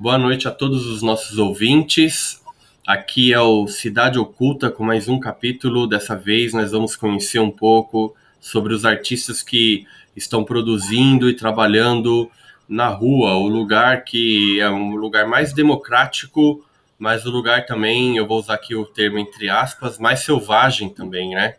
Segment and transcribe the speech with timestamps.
[0.00, 2.42] Boa noite a todos os nossos ouvintes.
[2.86, 5.86] Aqui é o Cidade Oculta com mais um capítulo.
[5.86, 12.30] Dessa vez nós vamos conhecer um pouco sobre os artistas que estão produzindo e trabalhando
[12.66, 16.64] na rua, o lugar que é um lugar mais democrático,
[16.98, 21.34] mas o lugar também, eu vou usar aqui o termo entre aspas, mais selvagem também,
[21.34, 21.56] né?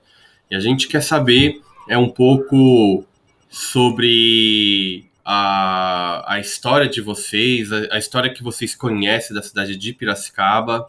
[0.49, 3.05] E a gente quer saber é um pouco
[3.47, 9.93] sobre a, a história de vocês, a, a história que vocês conhecem da cidade de
[9.93, 10.87] Piracicaba.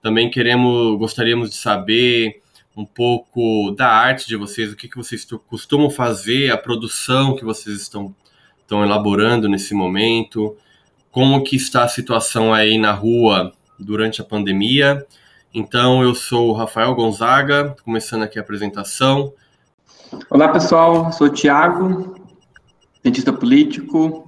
[0.00, 2.42] Também queremos, gostaríamos de saber
[2.76, 7.44] um pouco da arte de vocês, o que, que vocês costumam fazer, a produção que
[7.44, 8.14] vocês estão,
[8.60, 10.56] estão elaborando nesse momento,
[11.10, 15.06] como que está a situação aí na rua durante a pandemia.
[15.54, 19.34] Então, eu sou o Rafael Gonzaga, começando aqui a apresentação.
[20.30, 22.21] Olá, pessoal, sou o Thiago,
[23.02, 24.26] cientista político,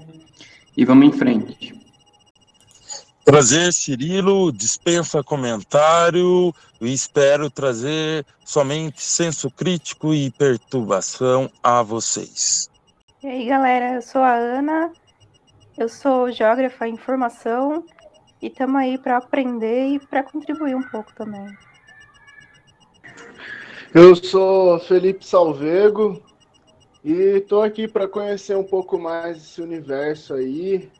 [0.76, 1.74] e vamos em frente.
[3.24, 12.68] Prazer, Cirilo, dispensa comentário e espero trazer somente senso crítico e perturbação a vocês.
[13.22, 14.92] E aí, galera, eu sou a Ana,
[15.78, 17.86] eu sou geógrafa em formação
[18.42, 21.46] e estamos aí para aprender e para contribuir um pouco também.
[23.94, 26.20] Eu sou Felipe Salvego,
[27.04, 30.90] e tô aqui para conhecer um pouco mais esse universo aí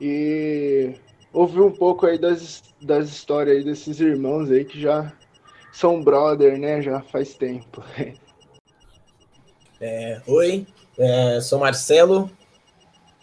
[0.00, 0.94] e
[1.32, 5.12] ouvir um pouco aí das, das histórias aí desses irmãos aí que já
[5.70, 6.80] são brother, né?
[6.80, 7.84] Já faz tempo.
[9.80, 10.66] É, oi,
[10.96, 12.30] é, sou Marcelo,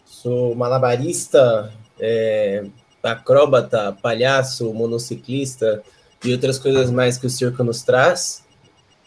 [0.05, 2.65] sou malabarista, é,
[3.01, 5.81] acróbata, palhaço, monociclista
[6.23, 8.45] e outras coisas mais que o circo nos traz.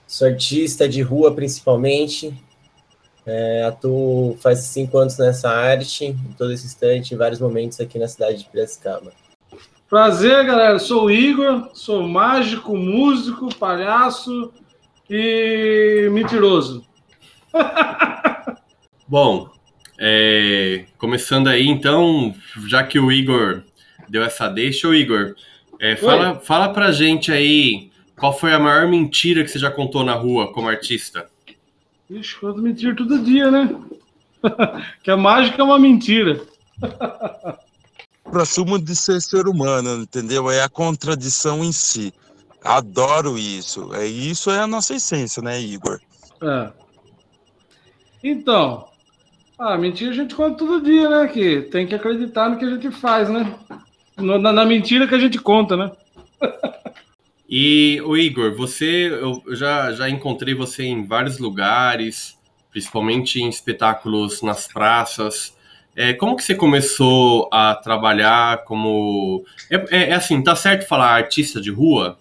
[0.05, 2.35] Sou artista de rua principalmente,
[3.27, 7.99] é, atuo faz cinco anos nessa arte, em todo esse instante, em vários momentos aqui
[7.99, 9.13] na cidade de Piracicaba.
[9.89, 10.79] Prazer, galera.
[10.79, 14.53] Sou o Igor, sou mágico, músico, palhaço
[15.09, 16.85] e mentiroso.
[19.07, 19.49] Bom,
[19.99, 22.35] é, começando aí, então,
[22.67, 23.63] já que o Igor
[24.09, 25.35] deu essa deixa, o Igor,
[25.81, 30.05] é, fala, fala pra gente aí qual foi a maior mentira que você já contou
[30.05, 31.29] na rua como artista.
[32.15, 33.75] Ixi, quanto mentira todo dia, né?
[35.03, 36.41] que a mágica é uma mentira.
[38.31, 40.51] Presumo de ser ser humano, entendeu?
[40.51, 42.13] É a contradição em si.
[42.63, 43.93] Adoro isso.
[43.95, 46.01] É isso é a nossa essência, né, Igor?
[46.41, 46.71] É.
[48.23, 48.89] Então,
[49.59, 51.29] a mentira a gente conta todo dia, né?
[51.29, 53.59] Que tem que acreditar no que a gente faz, né?
[54.17, 55.91] Na, na mentira que a gente conta, né?
[57.49, 62.39] E o Igor, você, eu já, já encontrei você em vários lugares,
[62.71, 65.55] principalmente em espetáculos nas praças.
[65.95, 69.45] É, como que você começou a trabalhar como.
[69.71, 72.19] É, é, é assim, tá certo falar artista de rua?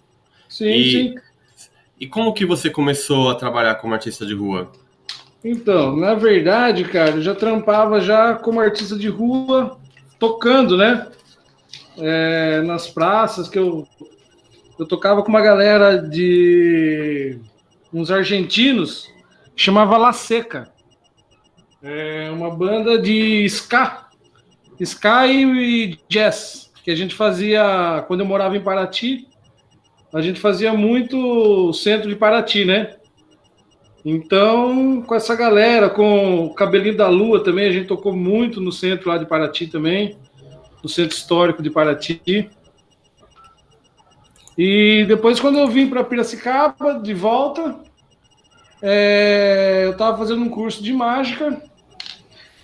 [0.48, 1.14] Sim, e, sim.
[1.98, 4.70] E como que você começou a trabalhar como artista de rua?
[5.42, 9.78] Então, na verdade, cara, eu já trampava já como artista de rua,
[10.18, 11.08] tocando, né?
[11.98, 13.86] É, nas praças que eu
[14.78, 17.38] eu tocava com uma galera de
[17.92, 19.12] uns argentinos
[19.56, 20.72] chamava La Seca.
[21.82, 24.08] É uma banda de ska,
[24.80, 29.28] ska e jazz, que a gente fazia quando eu morava em Paraty.
[30.12, 32.96] A gente fazia muito centro de Paraty, né?
[34.04, 38.70] Então, com essa galera, com o Cabelinho da Lua também, a gente tocou muito no
[38.70, 40.16] centro lá de Paraty também,
[40.82, 42.50] no centro histórico de Paraty.
[44.56, 47.76] E depois, quando eu vim para Piracicaba, de volta,
[48.80, 51.60] é, eu estava fazendo um curso de mágica.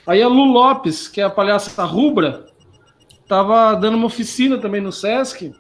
[0.06, 2.46] Aí a Lu Lopes, que é a palhaça rubra,
[3.22, 5.52] estava dando uma oficina também no Sesc.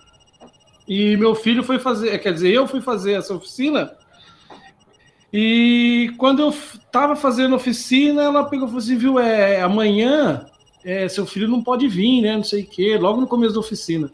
[0.86, 3.92] E meu filho foi fazer, quer dizer, eu fui fazer essa oficina.
[5.32, 10.44] E quando eu estava fazendo oficina, ela pegou e falou assim: viu, é, amanhã
[10.84, 12.36] é, seu filho não pode vir, né?
[12.36, 14.10] Não sei o quê, logo no começo da oficina.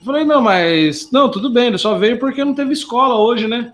[0.00, 1.10] Eu falei, não, mas.
[1.12, 3.72] Não, tudo bem, ele só veio porque não teve escola hoje, né?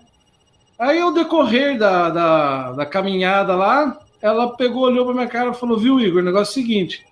[0.77, 5.55] Aí, ao decorrer da, da, da caminhada lá, ela pegou, olhou pra minha cara e
[5.55, 7.05] falou: Viu, Igor, o negócio é o seguinte: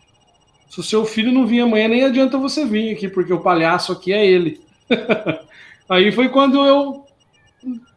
[0.70, 3.92] se o seu filho não vir amanhã, nem adianta você vir aqui, porque o palhaço
[3.92, 4.60] aqui é ele.
[5.88, 7.06] Aí foi quando eu,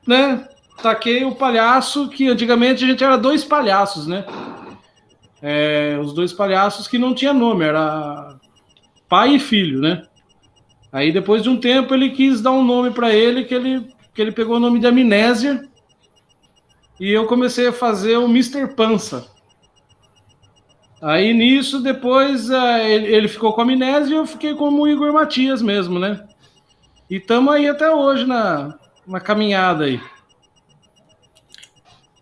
[0.07, 0.47] né,
[0.83, 4.25] taquei o palhaço, que antigamente a gente era dois palhaços, né?
[5.43, 8.37] É, os dois palhaços que não tinha nome, era
[9.09, 10.07] pai e filho, né?
[10.93, 14.23] Aí depois de um tempo ele quis dar um nome para ele que ele que
[14.23, 15.69] ele pegou o nome de Amnésia
[16.99, 18.75] e eu comecei a fazer o Mr.
[18.75, 19.29] Pança.
[21.01, 25.13] Aí nisso, depois uh, ele, ficou com a amnésia e eu fiquei como o Igor
[25.13, 26.27] Matias mesmo, né?
[27.09, 28.77] E estamos aí até hoje na,
[29.07, 30.01] na caminhada aí.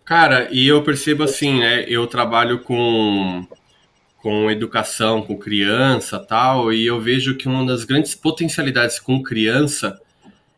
[0.05, 1.85] Cara, e eu percebo assim, né?
[1.87, 3.47] Eu trabalho com,
[4.21, 9.99] com educação, com criança tal, e eu vejo que uma das grandes potencialidades com criança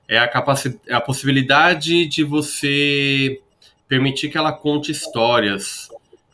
[0.08, 3.40] é a, capacidade, é a possibilidade de você
[3.88, 5.90] permitir que ela conte histórias.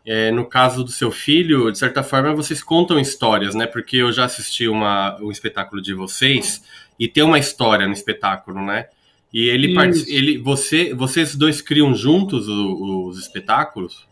[0.08, 3.66] É, no caso do seu filho, de certa forma, vocês contam histórias, né?
[3.66, 6.64] Porque eu já assisti uma, um espetáculo de vocês
[7.00, 8.86] e tem uma história no espetáculo, né?
[9.34, 9.76] E ele,
[10.08, 14.08] ele você, vocês dois criam juntos os, os espetáculos?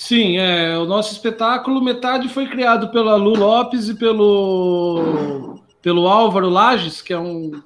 [0.00, 6.48] Sim, é, o nosso espetáculo, metade foi criado pela Lu Lopes e pelo, pelo Álvaro
[6.48, 7.60] Lages, que é um,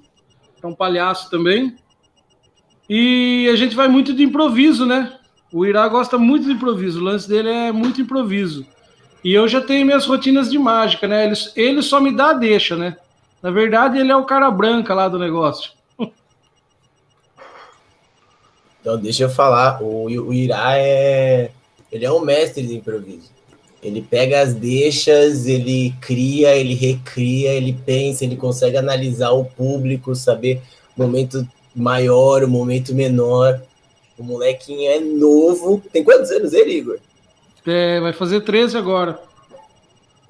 [0.62, 1.76] é um palhaço também.
[2.88, 5.12] E a gente vai muito de improviso, né?
[5.52, 8.67] O Irá gosta muito de improviso, o lance dele é muito improviso.
[9.23, 11.26] E eu já tenho minhas rotinas de mágica, né?
[11.26, 12.96] Ele, ele só me dá a deixa, né?
[13.43, 15.73] Na verdade, ele é o cara branca lá do negócio.
[18.81, 19.82] Então, deixa eu falar.
[19.82, 21.52] O, o Irá é.
[21.93, 23.31] Ele é um mestre de improviso.
[23.83, 30.15] Ele pega as deixas, ele cria, ele recria, ele pensa, ele consegue analisar o público,
[30.15, 30.61] saber
[30.97, 31.47] o momento
[31.77, 33.61] maior, o momento menor.
[34.17, 35.83] O molequinho é novo.
[35.93, 36.99] Tem quantos anos ele, Igor?
[37.67, 39.21] É, vai fazer 13 agora.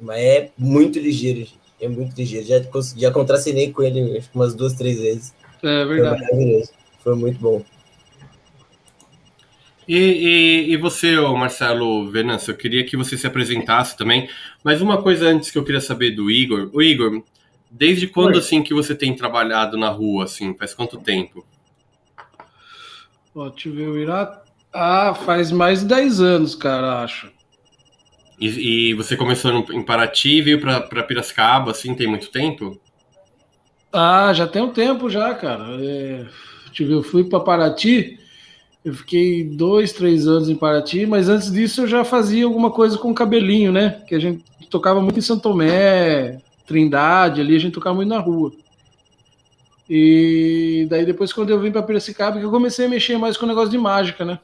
[0.01, 1.47] Mas é muito ligeiro,
[1.81, 2.47] é muito ligeiro.
[2.47, 2.61] Já,
[2.97, 5.35] já contracenei com ele acho, umas duas, três vezes.
[5.63, 6.19] É verdade.
[6.19, 6.71] Foi maravilhoso.
[7.05, 7.63] Foi muito bom.
[9.89, 14.29] E, e, e, você, Marcelo Venâncio, eu queria que você se apresentasse também.
[14.63, 16.71] Mas uma coisa antes que eu queria saber do Igor.
[16.73, 17.23] O Igor,
[17.75, 18.39] Desde quando, Oi.
[18.39, 20.55] assim, que você tem trabalhado na rua, assim?
[20.55, 21.43] Faz quanto tempo?
[23.35, 24.43] Ó, deixa eu ver, o Irá...
[24.71, 27.31] Ah, faz mais de 10 anos, cara, acho.
[28.39, 32.79] E, e você começou em Paraty e veio para Piracicaba, assim, tem muito tempo?
[33.91, 35.65] Ah, já tem um tempo já, cara.
[35.83, 36.27] É,
[36.67, 38.19] deixa eu ver, eu fui para Paraty,
[38.85, 42.99] eu fiquei dois, três anos em Paraty, mas antes disso eu já fazia alguma coisa
[42.99, 44.03] com cabelinho, né?
[44.07, 48.19] Que a gente tocava muito em Santo Tomé, Trindade, ali a gente tocava muito na
[48.19, 48.53] rua.
[49.89, 53.45] E daí depois quando eu vim para Piracicaba que eu comecei a mexer mais com
[53.45, 54.41] o negócio de mágica, né?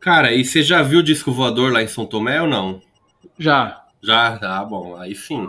[0.00, 2.82] Cara, e você já viu o disco voador lá em São Tomé ou não?
[3.38, 3.82] Já.
[4.02, 4.38] Já?
[4.42, 5.48] Ah, bom, aí sim.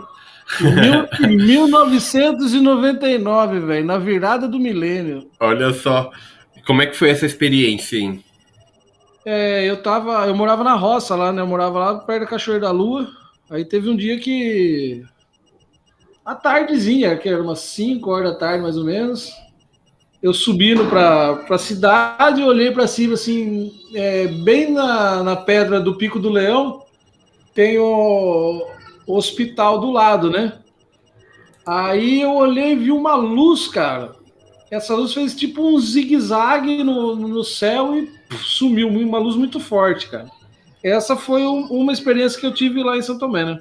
[1.26, 5.28] Em 1999, velho, na virada do milênio.
[5.40, 6.12] Olha só.
[6.66, 8.24] Como é que foi essa experiência, hein?
[9.24, 11.42] É, eu tava, eu morava na roça lá, né?
[11.42, 13.08] Eu morava lá perto da Cachoeira da Lua.
[13.50, 15.04] Aí teve um dia que
[16.24, 19.32] à tardezinha, que era umas 5 horas da tarde mais ou menos,
[20.22, 25.96] eu subindo para a cidade, olhei para cima, assim, é, bem na, na pedra do
[25.98, 26.82] Pico do Leão,
[27.54, 28.66] tem o,
[29.06, 30.60] o hospital do lado, né?
[31.66, 34.16] Aí eu olhei e vi uma luz, cara.
[34.74, 38.10] Essa luz fez tipo um zigue-zague no, no céu e
[38.42, 40.26] sumiu, uma luz muito forte, cara.
[40.82, 43.60] Essa foi um, uma experiência que eu tive lá em São Tomé, né?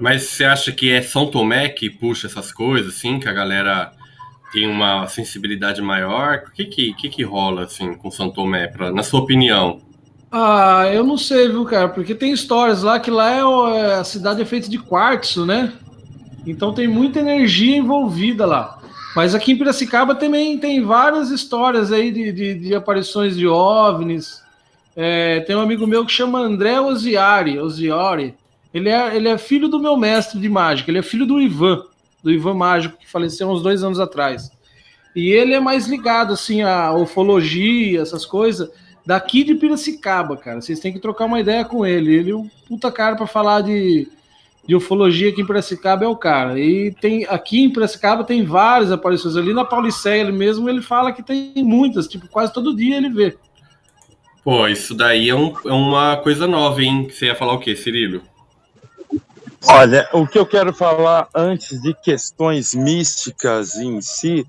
[0.00, 3.92] Mas você acha que é São Tomé que puxa essas coisas, assim, que a galera
[4.50, 6.44] tem uma sensibilidade maior?
[6.48, 9.82] O que que, que, que rola, assim, com São Tomé, pra, na sua opinião?
[10.32, 11.90] Ah, eu não sei, viu, cara?
[11.90, 13.40] Porque tem histórias lá que lá é,
[13.80, 15.74] é a cidade é feita de quartzo, né?
[16.46, 18.79] Então tem muita energia envolvida lá.
[19.14, 24.42] Mas aqui em Piracicaba também tem várias histórias aí de, de, de aparições de OVNIs.
[24.94, 28.34] É, tem um amigo meu que chama André Oziari, Oziori,
[28.72, 31.82] ele é, ele é filho do meu mestre de mágica, ele é filho do Ivan,
[32.22, 34.50] do Ivan Mágico, que faleceu uns dois anos atrás.
[35.14, 38.70] E ele é mais ligado, assim, à ufologia, essas coisas,
[39.04, 40.60] daqui de Piracicaba, cara.
[40.60, 42.14] Vocês têm que trocar uma ideia com ele.
[42.14, 44.08] Ele é um puta cara para falar de,
[44.66, 46.58] de ufologia aqui em Piracicaba, é o cara.
[46.58, 49.36] E tem aqui em Piracicaba tem várias aparições.
[49.36, 53.10] Ali na Pauliceia, ele mesmo, ele fala que tem muitas, tipo, quase todo dia ele
[53.10, 53.36] vê.
[54.44, 57.08] Pô, isso daí é, um, é uma coisa nova, hein?
[57.10, 58.22] Você ia falar o quê, Cirilo?
[59.66, 64.46] Olha, o que eu quero falar antes de questões místicas em si,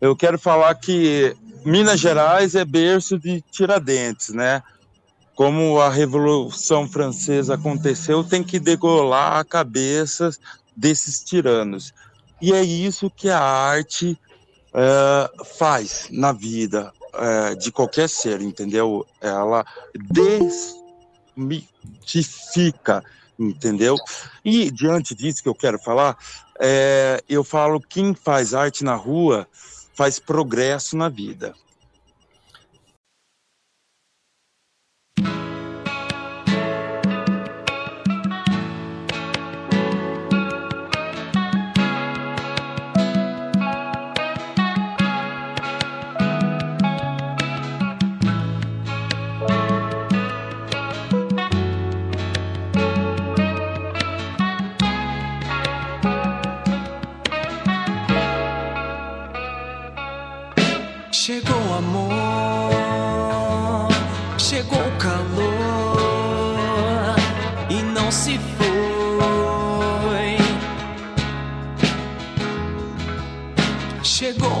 [0.00, 4.62] eu quero falar que Minas Gerais é berço de Tiradentes, né?
[5.34, 10.30] Como a Revolução Francesa aconteceu, tem que degolar a cabeça
[10.76, 11.92] desses tiranos.
[12.40, 14.18] E é isso que a arte
[14.72, 19.06] é, faz na vida é, de qualquer ser, entendeu?
[19.20, 19.64] Ela
[21.36, 23.02] desmitifica
[23.38, 23.96] entendeu?
[24.44, 26.16] E diante disso que eu quero falar,
[26.60, 29.46] é, eu falo quem faz arte na rua
[29.94, 31.54] faz progresso na vida.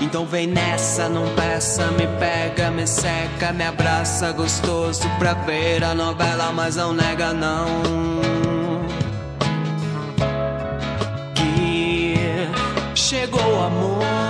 [0.00, 5.94] Então vem nessa, não peça, me pega, me seca, me abraça gostoso pra ver a
[5.94, 7.66] novela, mas não nega não.
[11.34, 12.14] Que
[12.94, 14.25] chegou o amor.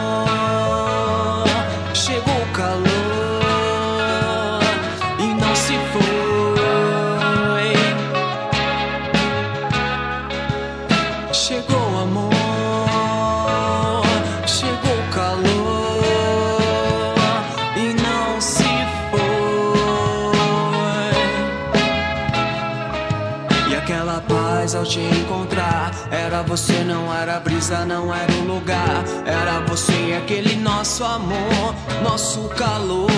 [27.71, 29.05] Não era o lugar.
[29.25, 33.11] Era você e aquele nosso amor, nosso calor.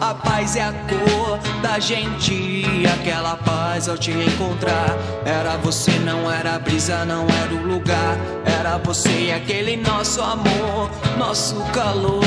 [0.00, 2.84] A paz é a cor da gente.
[3.00, 4.90] Aquela paz ao te encontrar.
[5.24, 8.18] Era você, não era brisa, não era o lugar.
[8.44, 12.22] Era você e aquele nosso amor, nosso calor.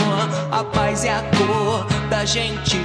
[0.52, 2.78] A paz é a cor da gente.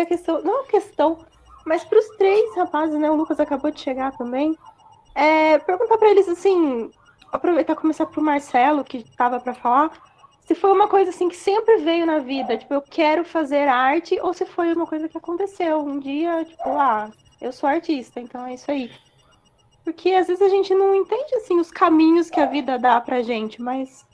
[0.00, 1.18] A questão, não a questão,
[1.66, 3.10] mas para os três rapazes, né?
[3.10, 4.56] O Lucas acabou de chegar também.
[5.14, 6.90] É, perguntar para eles assim,
[7.32, 9.90] aproveitar começar para o Marcelo, que estava para falar,
[10.46, 14.18] se foi uma coisa assim que sempre veio na vida, tipo, eu quero fazer arte,
[14.22, 18.46] ou se foi uma coisa que aconteceu um dia, tipo, ah, eu sou artista, então
[18.46, 18.90] é isso aí.
[19.84, 23.22] Porque às vezes a gente não entende assim os caminhos que a vida dá pra
[23.22, 24.06] gente, mas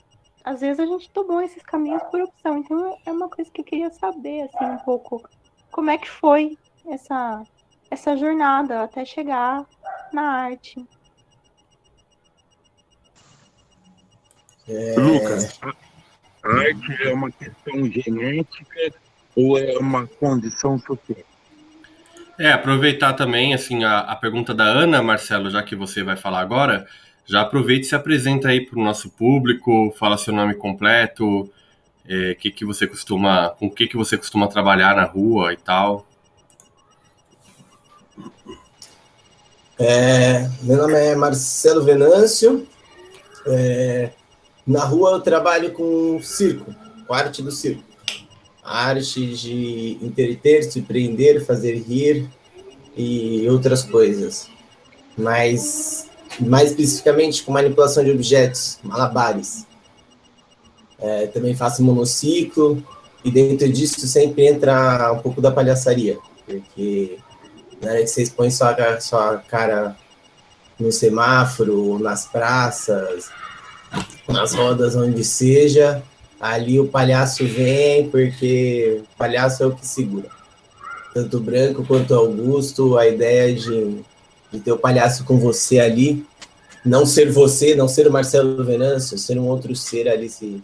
[0.45, 2.59] às vezes a gente tomou esses caminhos por opção.
[2.59, 5.23] Então é uma coisa que eu queria saber assim um pouco
[5.75, 6.57] como é que foi
[6.89, 7.43] essa,
[7.91, 9.67] essa jornada até chegar
[10.13, 10.87] na arte.
[14.69, 14.95] É...
[14.97, 15.59] Lucas,
[16.45, 18.95] a arte é uma questão genética
[19.35, 21.19] ou é uma condição social?
[22.39, 26.39] É, aproveitar também assim a, a pergunta da Ana, Marcelo, já que você vai falar
[26.39, 26.87] agora,
[27.27, 31.53] já aproveite e se apresenta aí para o nosso público, fala seu nome completo,
[32.09, 35.57] é, que que você costuma, com o que que você costuma trabalhar na rua e
[35.57, 36.07] tal.
[39.79, 42.67] É, meu nome é Marcelo Venâncio.
[43.47, 44.11] É,
[44.67, 46.75] na rua eu trabalho com circo,
[47.07, 47.83] com arte do circo.
[48.63, 52.31] arte de entreter, surpreender, fazer rir
[52.97, 54.49] e outras coisas.
[55.17, 56.09] Mas
[56.41, 59.67] mais especificamente com manipulação de objetos, malabares.
[60.99, 62.83] É, também faço monociclo
[63.25, 67.19] e dentro disso sempre entra um pouco da palhaçaria, porque
[67.83, 69.97] na hora que você expõe sua, sua cara
[70.79, 73.31] no semáforo, nas praças,
[74.29, 76.03] nas rodas, onde seja,
[76.41, 80.29] ali o palhaço vem, porque o palhaço é o que segura.
[81.13, 84.01] Tanto o Branco quanto o Augusto, a ideia de,
[84.53, 86.27] de ter o palhaço com você ali,
[86.85, 90.63] não ser você, não ser o Marcelo Venâncio, ser um outro ser ali se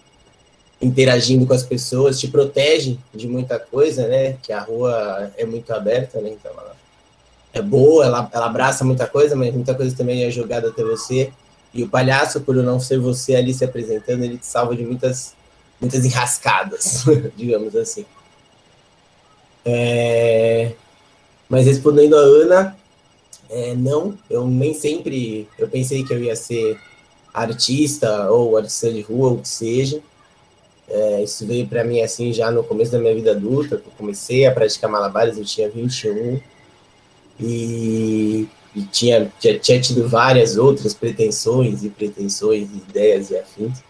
[0.81, 4.37] interagindo com as pessoas, te protege de muita coisa, né?
[4.43, 6.31] Que a rua é muito aberta, né?
[6.31, 6.77] Então ela
[7.53, 11.31] é boa, ela, ela abraça muita coisa, mas muita coisa também é jogada até você.
[11.73, 15.35] E o palhaço, por não ser você ali se apresentando, ele te salva de muitas,
[15.81, 17.05] muitas enrascadas,
[17.37, 18.05] digamos assim.
[19.65, 20.73] É...
[21.49, 22.77] Mas respondendo a Ana,
[23.51, 26.79] é, não, eu nem sempre, eu pensei que eu ia ser
[27.35, 30.01] artista ou artista de rua, ou o que seja.
[30.91, 34.45] É, isso veio para mim assim já no começo da minha vida adulta, eu comecei
[34.45, 36.41] a praticar malabares, eu tinha 21,
[37.39, 43.83] e, e tinha, tinha, tinha tido várias outras pretensões e pretensões, ideias e afins.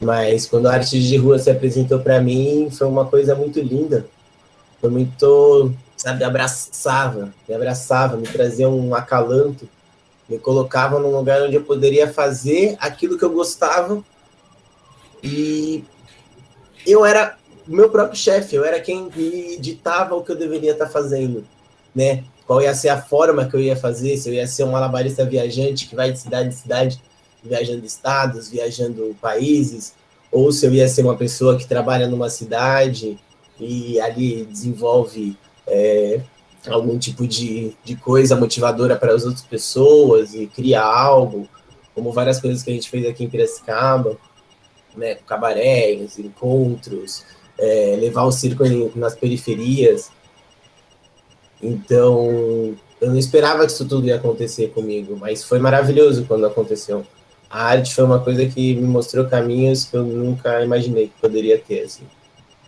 [0.00, 4.06] Mas quando a arte de rua se apresentou para mim, foi uma coisa muito linda.
[4.80, 9.66] Foi muito, sabe, abraçava, me abraçava, me trazia um acalanto,
[10.28, 14.04] me colocava num lugar onde eu poderia fazer aquilo que eu gostava.
[15.22, 15.82] E
[16.86, 17.36] eu era
[17.68, 21.44] o meu próprio chefe, eu era quem me ditava o que eu deveria estar fazendo,
[21.94, 22.22] né?
[22.46, 25.24] qual ia ser a forma que eu ia fazer, se eu ia ser um malabarista
[25.24, 27.02] viajante que vai de cidade em cidade,
[27.42, 29.94] viajando estados, viajando países,
[30.30, 33.18] ou se eu ia ser uma pessoa que trabalha numa cidade
[33.58, 36.20] e ali desenvolve é,
[36.68, 41.48] algum tipo de, de coisa motivadora para as outras pessoas e cria algo,
[41.94, 44.16] como várias coisas que a gente fez aqui em Piracicaba,
[44.96, 47.24] né, cabarés, encontros,
[47.58, 50.10] é, levar o circo nas periferias.
[51.62, 57.06] Então, eu não esperava que isso tudo ia acontecer comigo, mas foi maravilhoso quando aconteceu.
[57.48, 61.58] A arte foi uma coisa que me mostrou caminhos que eu nunca imaginei que poderia
[61.58, 62.04] ter, assim,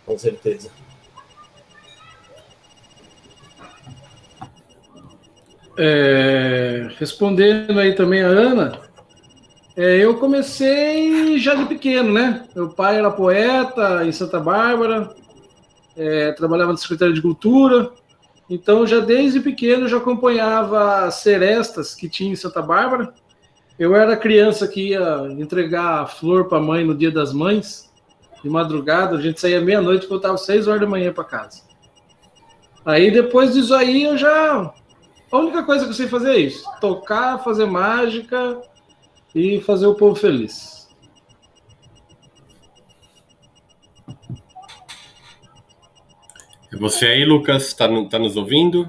[0.05, 0.69] com certeza.
[5.77, 8.88] É, respondendo aí também a Ana,
[9.79, 12.45] é, eu comecei já de pequeno, né?
[12.53, 15.15] Meu pai era poeta em Santa Bárbara,
[15.95, 17.91] é, trabalhava na Secretaria de Cultura,
[18.49, 23.13] então, já desde pequeno, já acompanhava serestas que tinha em Santa Bárbara.
[23.77, 27.89] Eu era criança que ia entregar flor para a mãe no dia das mães,
[28.43, 29.17] de madrugada.
[29.17, 31.61] A gente saía meia-noite e voltava seis horas da manhã para casa.
[32.83, 34.73] Aí, depois disso aí, eu já...
[35.31, 36.65] A única coisa que eu sei fazer é isso.
[36.81, 38.59] Tocar, fazer mágica
[39.33, 40.87] e fazer o povo feliz.
[46.71, 48.87] É você aí, Lucas, está tá nos ouvindo?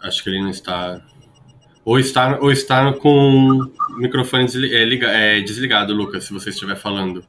[0.00, 1.04] Acho que ele não está.
[1.84, 6.76] Ou está, ou está com o microfone é, liga, é, desligado, Lucas, se você estiver
[6.76, 7.24] falando.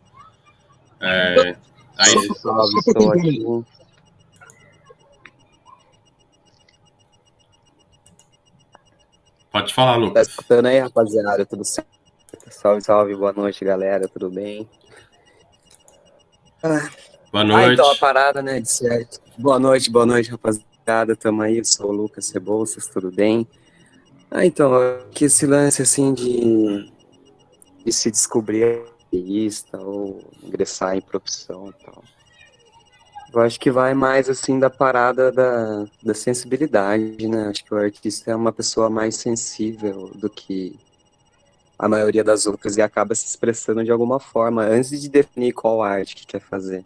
[1.01, 1.55] É,
[1.97, 2.15] aí...
[9.51, 10.13] Pode falar, Lucas.
[10.13, 11.45] Tá escutando aí, rapaziada?
[11.45, 11.89] Tudo certo?
[12.49, 14.69] Salve, salve, boa noite, galera, tudo bem?
[16.63, 16.89] Ah.
[17.31, 17.69] Boa noite.
[17.69, 19.19] Ah, então a parada, né, de certo.
[19.37, 23.47] Boa noite, boa noite, rapaziada, tamo aí, eu sou o Lucas Cebosas, tudo bem?
[24.29, 24.71] Ah, então,
[25.11, 26.91] que esse lance, assim, de,
[27.83, 32.03] de se descobrir artista ou ingressar em profissão e tal.
[33.31, 37.47] Eu acho que vai mais, assim, da parada da, da sensibilidade, né?
[37.47, 40.75] Acho que o artista é uma pessoa mais sensível do que
[41.77, 45.81] a maioria das outras e acaba se expressando de alguma forma antes de definir qual
[45.81, 46.83] arte que quer fazer.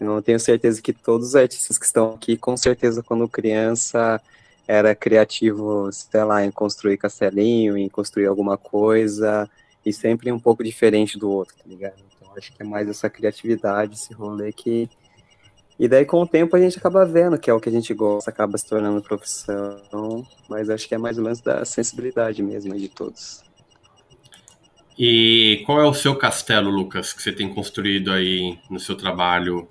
[0.00, 4.20] Eu tenho certeza que todos os artistas que estão aqui, com certeza, quando criança,
[4.66, 9.48] era criativo, sei lá, em construir castelinho, em construir alguma coisa,
[9.84, 11.94] e sempre um pouco diferente do outro, tá ligado?
[12.16, 14.88] Então acho que é mais essa criatividade, esse rolê que.
[15.78, 17.94] E daí com o tempo a gente acaba vendo que é o que a gente
[17.94, 22.76] gosta, acaba se tornando profissão, mas acho que é mais ou menos da sensibilidade mesmo
[22.76, 23.44] de todos.
[24.98, 29.68] E qual é o seu castelo, Lucas, que você tem construído aí no seu trabalho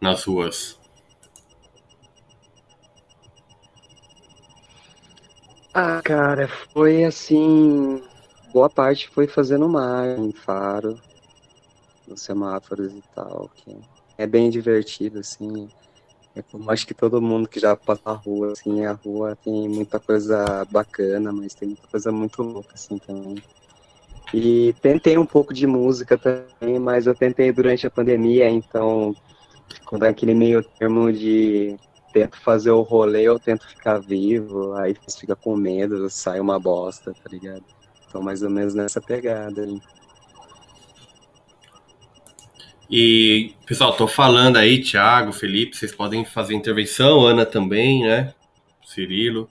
[0.00, 0.78] nas ruas?
[5.74, 8.02] Ah, cara, foi assim.
[8.54, 10.98] Boa parte foi fazendo mar, em faro,
[12.08, 13.50] nos semáforos e tal.
[13.56, 13.76] Que
[14.18, 15.68] é bem divertido, assim.
[16.36, 19.68] É como acho que todo mundo que já passa a rua, assim, a rua tem
[19.68, 23.36] muita coisa bacana, mas tem muita coisa muito louca, assim, também.
[24.32, 29.14] E tentei um pouco de música também, mas eu tentei durante a pandemia, então,
[30.02, 31.78] é aquele meio termo de
[32.12, 37.12] tento fazer o rolê ou tento ficar vivo, aí fica com medo, sai uma bosta,
[37.12, 37.64] tá ligado?
[38.08, 39.80] Então, mais ou menos nessa pegada aí.
[42.90, 48.34] E, pessoal, tô falando aí, Thiago, Felipe, vocês podem fazer intervenção, Ana também, né?
[48.84, 49.48] Cirilo.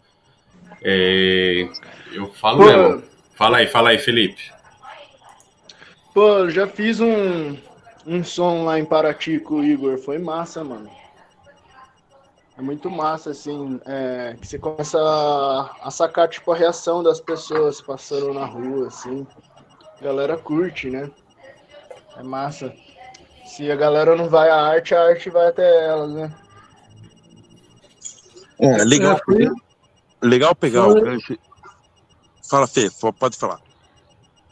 [0.84, 1.68] É,
[2.12, 2.66] eu falo Pô.
[2.66, 3.04] mesmo.
[3.36, 4.52] Fala aí, fala aí, Felipe.
[6.14, 7.58] Pô, já fiz um,
[8.06, 9.98] um som lá em Paraty com o Igor.
[9.98, 10.90] Foi massa, mano.
[12.56, 17.20] É muito massa, assim, é, que você começa a, a sacar, tipo, a reação das
[17.20, 19.26] pessoas passando na rua, assim.
[20.00, 21.10] A galera curte, né?
[22.16, 22.72] É massa.
[23.56, 26.34] Se a galera não vai à arte, a arte vai até elas, né?
[28.60, 29.20] É, legal,
[30.22, 31.38] legal pegar foi- o gancho.
[32.50, 32.90] Fala, Fê,
[33.20, 33.60] pode falar.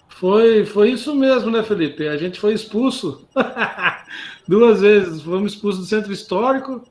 [0.09, 2.07] Foi, foi isso mesmo, né, Felipe?
[2.07, 3.27] A gente foi expulso
[4.47, 5.23] duas vezes.
[5.23, 6.83] Fomos expulsos do centro histórico,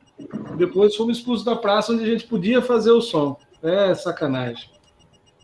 [0.57, 3.37] depois fomos expulsos da praça onde a gente podia fazer o som.
[3.62, 4.68] É sacanagem.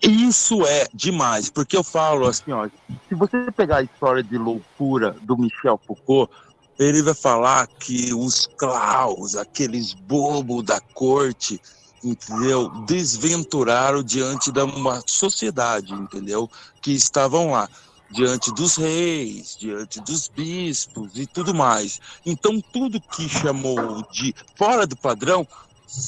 [0.03, 2.69] Isso é demais, porque eu falo assim, ó,
[3.09, 6.33] se você pegar a história de loucura do Michel Foucault,
[6.79, 11.61] ele vai falar que os claus, aqueles bobos da corte,
[12.05, 12.69] entendeu?
[12.87, 16.51] Desventuraram diante de uma sociedade, entendeu?
[16.83, 17.69] Que estavam lá,
[18.11, 21.99] diante dos reis, diante dos bispos e tudo mais.
[22.25, 25.47] Então, tudo que chamou de fora do padrão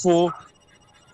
[0.03, 0.31] foi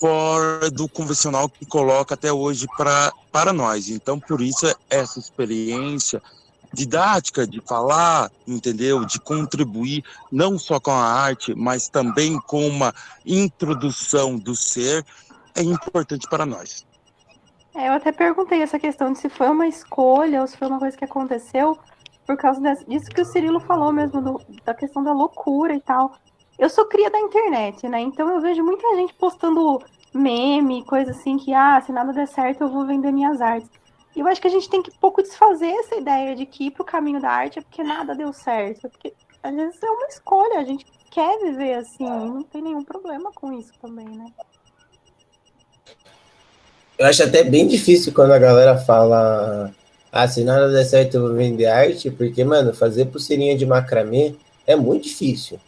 [0.01, 3.89] fora do convencional que coloca até hoje para nós.
[3.89, 6.21] Então, por isso, essa experiência
[6.75, 9.05] didática de falar, entendeu?
[9.05, 12.93] De contribuir não só com a arte, mas também com uma
[13.25, 15.05] introdução do ser,
[15.55, 16.85] é importante para nós.
[17.75, 20.79] É, eu até perguntei essa questão de se foi uma escolha ou se foi uma
[20.79, 21.79] coisa que aconteceu
[22.27, 26.17] por causa disso que o Cirilo falou mesmo, do- da questão da loucura e tal.
[26.59, 28.01] Eu sou cria da internet, né?
[28.01, 29.83] Então eu vejo muita gente postando
[30.15, 33.69] meme, coisa assim, que, ah, se nada der certo, eu vou vender minhas artes.
[34.15, 36.71] E eu acho que a gente tem que pouco desfazer essa ideia de que ir
[36.71, 38.89] pro caminho da arte é porque nada deu certo.
[38.89, 43.31] Porque às vezes é uma escolha, a gente quer viver assim, não tem nenhum problema
[43.33, 44.27] com isso também, né?
[46.97, 49.75] Eu acho até bem difícil quando a galera fala
[50.17, 54.37] ah, se nada der certo eu vou vender arte, porque, mano, fazer pulseirinha de macramê
[54.65, 55.59] é muito difícil.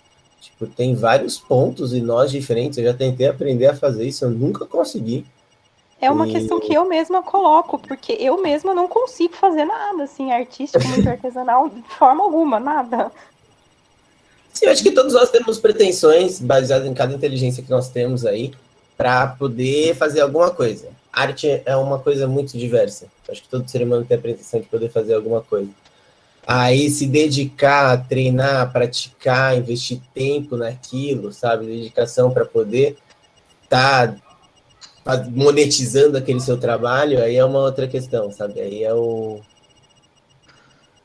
[0.41, 2.79] Tipo, tem vários pontos e nós diferentes.
[2.79, 5.27] Eu já tentei aprender a fazer isso, eu nunca consegui.
[6.01, 10.05] É uma E- questão que eu mesma coloco, porque eu mesma não consigo fazer nada,
[10.05, 13.13] assim, artístico, muito artesanal, de forma alguma, nada.
[14.53, 18.25] Sim, eu acho que todos nós temos pretensões baseadas em cada inteligência que nós temos
[18.25, 18.53] aí
[18.97, 20.89] para poder fazer alguma coisa.
[21.13, 23.07] Arte é uma coisa muito diversa.
[23.27, 25.71] Eu acho que todo ser humano tem a pretensão de poder fazer alguma coisa.
[26.47, 31.67] Aí se dedicar, treinar, praticar, investir tempo naquilo, sabe?
[31.67, 32.97] Dedicação para poder
[33.65, 34.17] estar
[35.31, 38.61] monetizando aquele seu trabalho, aí é uma outra questão, sabe?
[38.61, 39.41] Aí é o,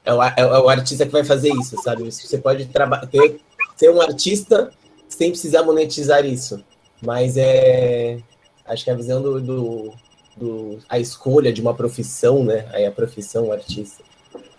[0.04, 2.04] é o, é o artista que vai fazer isso, sabe?
[2.12, 2.66] Você pode
[3.12, 3.40] ter,
[3.76, 4.72] ser um artista
[5.08, 6.64] sem precisar monetizar isso.
[7.02, 8.20] Mas é.
[8.66, 9.94] Acho que a visão do, do,
[10.38, 12.68] do- a escolha de uma profissão, né?
[12.72, 14.04] Aí a profissão o artista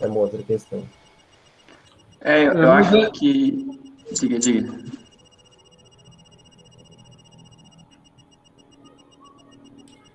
[0.00, 0.82] é uma outra questão.
[2.20, 3.80] É, eu, É, eu acho é- que.
[4.12, 5.01] Diga, diga.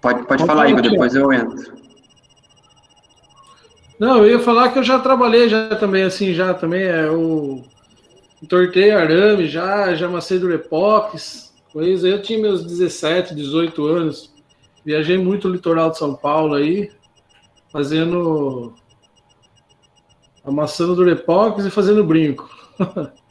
[0.01, 1.77] Pode, pode falar, lá, Igor, depois eu entro.
[3.99, 7.63] Não, eu ia falar que eu já trabalhei já também, assim, já também, é, eu
[8.41, 14.33] entortei arame já, já amassei durepox, coisa, eu tinha meus 17, 18 anos,
[14.85, 16.91] viajei muito o litoral de São Paulo aí,
[17.71, 18.73] fazendo.
[20.45, 22.49] amassando durepox e fazendo brinco.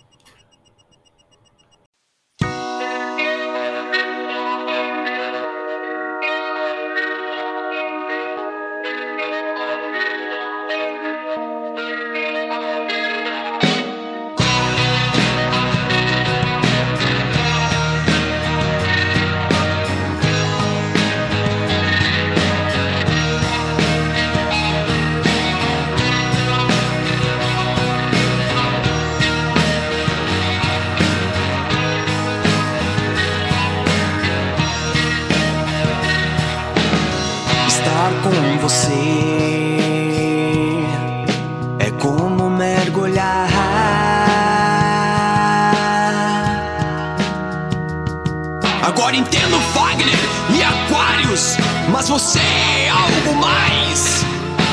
[52.18, 54.24] você é algo mais.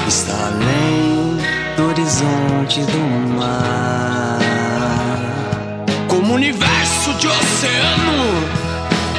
[0.08, 1.38] Está além
[1.76, 3.00] do horizonte do
[3.38, 4.40] mar.
[6.08, 8.48] Como universo de oceano,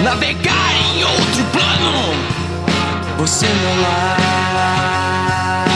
[0.00, 2.14] navegar em outro plano.
[3.18, 5.66] Você é meu lar,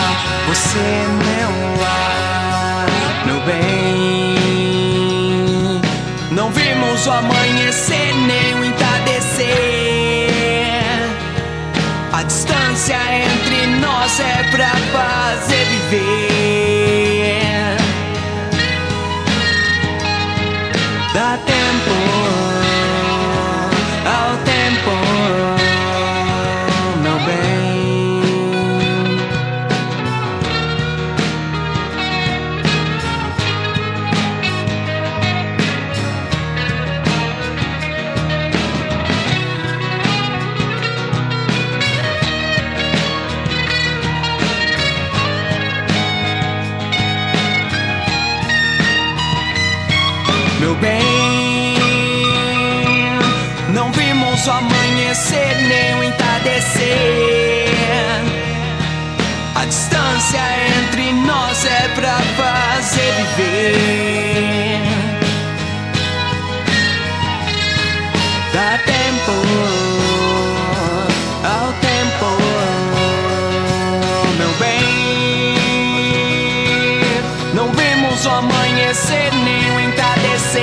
[0.48, 2.86] você é meu lar,
[3.26, 4.38] meu bem.
[6.30, 8.47] Não vimos o amanhecer nem
[14.16, 16.27] é pra fazer viver.
[59.54, 60.40] A distância
[60.78, 64.82] entre nós é pra fazer viver.
[68.52, 69.32] Dá tempo
[71.44, 72.26] ao tempo,
[74.38, 75.54] meu bem.
[77.54, 80.62] Não vimos o amanhecer nem o entardecer.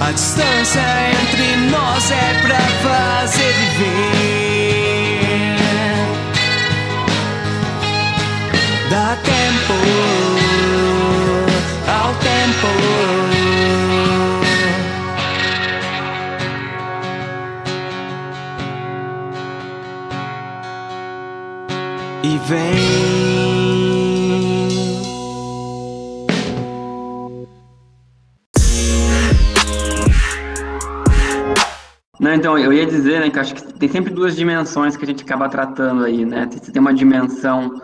[0.00, 1.15] A distância entre
[1.70, 4.76] nós é pra fazer viver.
[8.90, 9.74] Dá tempo
[11.88, 12.68] ao tempo.
[22.22, 22.95] E vem.
[32.46, 35.24] Então, eu ia dizer, né, que acho que tem sempre duas dimensões que a gente
[35.24, 36.48] acaba tratando aí, né?
[36.48, 37.82] Você tem uma dimensão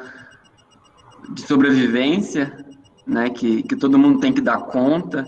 [1.31, 2.65] de sobrevivência,
[3.05, 5.27] né, que, que todo mundo tem que dar conta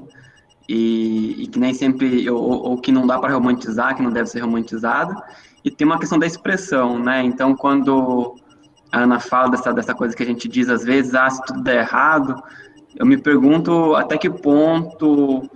[0.68, 4.28] e, e que nem sempre, ou, ou que não dá para romantizar, que não deve
[4.28, 5.20] ser romantizado,
[5.64, 7.20] e tem uma questão da expressão, né?
[7.24, 8.36] Então, quando
[8.92, 11.60] a Ana fala dessa, dessa coisa que a gente diz às vezes, ah, se tudo
[11.60, 12.40] der errado,
[12.94, 15.50] eu me pergunto até que ponto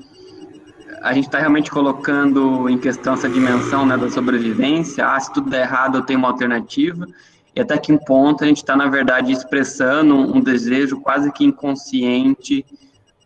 [1.02, 5.06] a gente está realmente colocando em questão essa dimensão né, da sobrevivência.
[5.06, 7.06] Ah, se tudo der errado, eu tenho uma alternativa.
[7.54, 12.64] E até que ponto a gente está, na verdade, expressando um desejo quase que inconsciente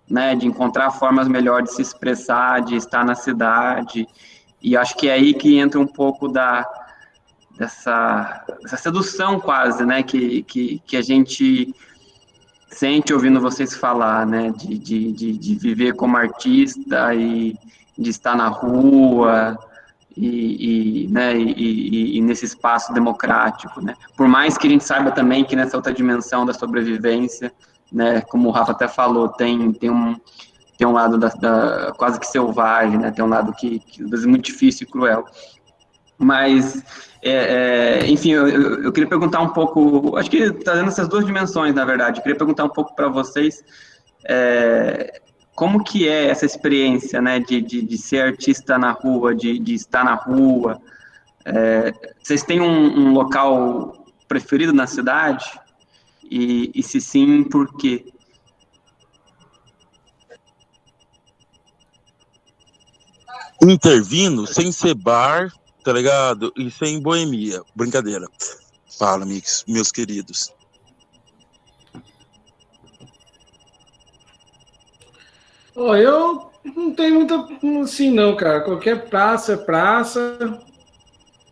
[0.08, 4.06] né, de encontrar formas melhores de se expressar, de estar na cidade.
[4.60, 6.66] E acho que é aí que entra um pouco da
[7.56, 11.74] dessa, dessa sedução quase, né, que, que, que a gente
[12.72, 17.54] sente ouvindo vocês falar, né, de, de, de, de viver como artista e
[17.96, 19.58] de estar na rua
[20.16, 24.84] e, e né, e, e, e, nesse espaço democrático, né, por mais que a gente
[24.84, 27.52] saiba também que nessa outra dimensão da sobrevivência,
[27.92, 30.16] né, como o Rafa até falou, tem, tem um
[30.78, 34.10] tem um lado da, da quase que selvagem, né, tem um lado que, que às
[34.10, 35.24] vezes é muito difícil e cruel,
[36.18, 36.82] mas
[37.24, 38.48] é, é, enfim, eu,
[38.82, 42.36] eu, queria perguntar um pouco, acho que trazendo essas duas dimensões, na verdade, eu queria
[42.36, 43.62] perguntar um pouco para vocês
[44.24, 45.20] é,
[45.54, 49.74] como que é essa experiência, né, de, de, de ser artista na rua, de, de
[49.74, 50.80] estar na rua.
[51.44, 55.44] É, vocês têm um, um, local preferido na cidade?
[56.28, 58.04] E, e se sim, por quê?
[63.62, 65.52] Intervindo sem ser bar,
[65.82, 66.52] tá ligado?
[66.56, 68.26] E sem boemia, brincadeira.
[68.98, 70.52] Fala, amigos, meus queridos.
[75.74, 77.48] Oh, eu não tenho muita
[77.82, 78.60] assim, não, cara.
[78.60, 80.60] Qualquer praça é praça.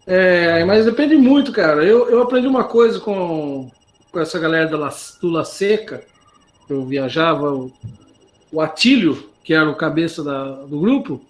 [0.06, 1.84] É, mas depende muito, cara.
[1.84, 3.70] Eu, eu aprendi uma coisa com,
[4.10, 6.04] com essa galera da La, do La Seca.
[6.68, 7.72] Eu viajava, o,
[8.52, 11.20] o Atílio, que era o cabeça da, do grupo,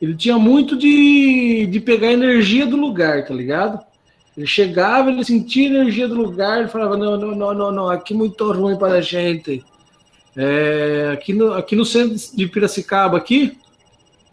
[0.00, 3.80] ele tinha muito de, de pegar a energia do lugar, tá ligado?
[4.36, 7.88] Ele chegava, ele sentia a energia do lugar, ele falava: não, não, não, não, não
[7.88, 9.64] aqui muito ruim para a gente.
[10.36, 13.56] É, aqui, no, aqui no centro de Piracicaba, aqui,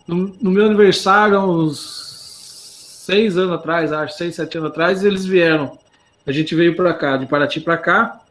[0.05, 5.77] no, no, meu aniversário, uns seis anos atrás, acho, seis, sete anos atrás, eles vieram.
[6.27, 8.21] A gente veio para cá, de Paraty para cá,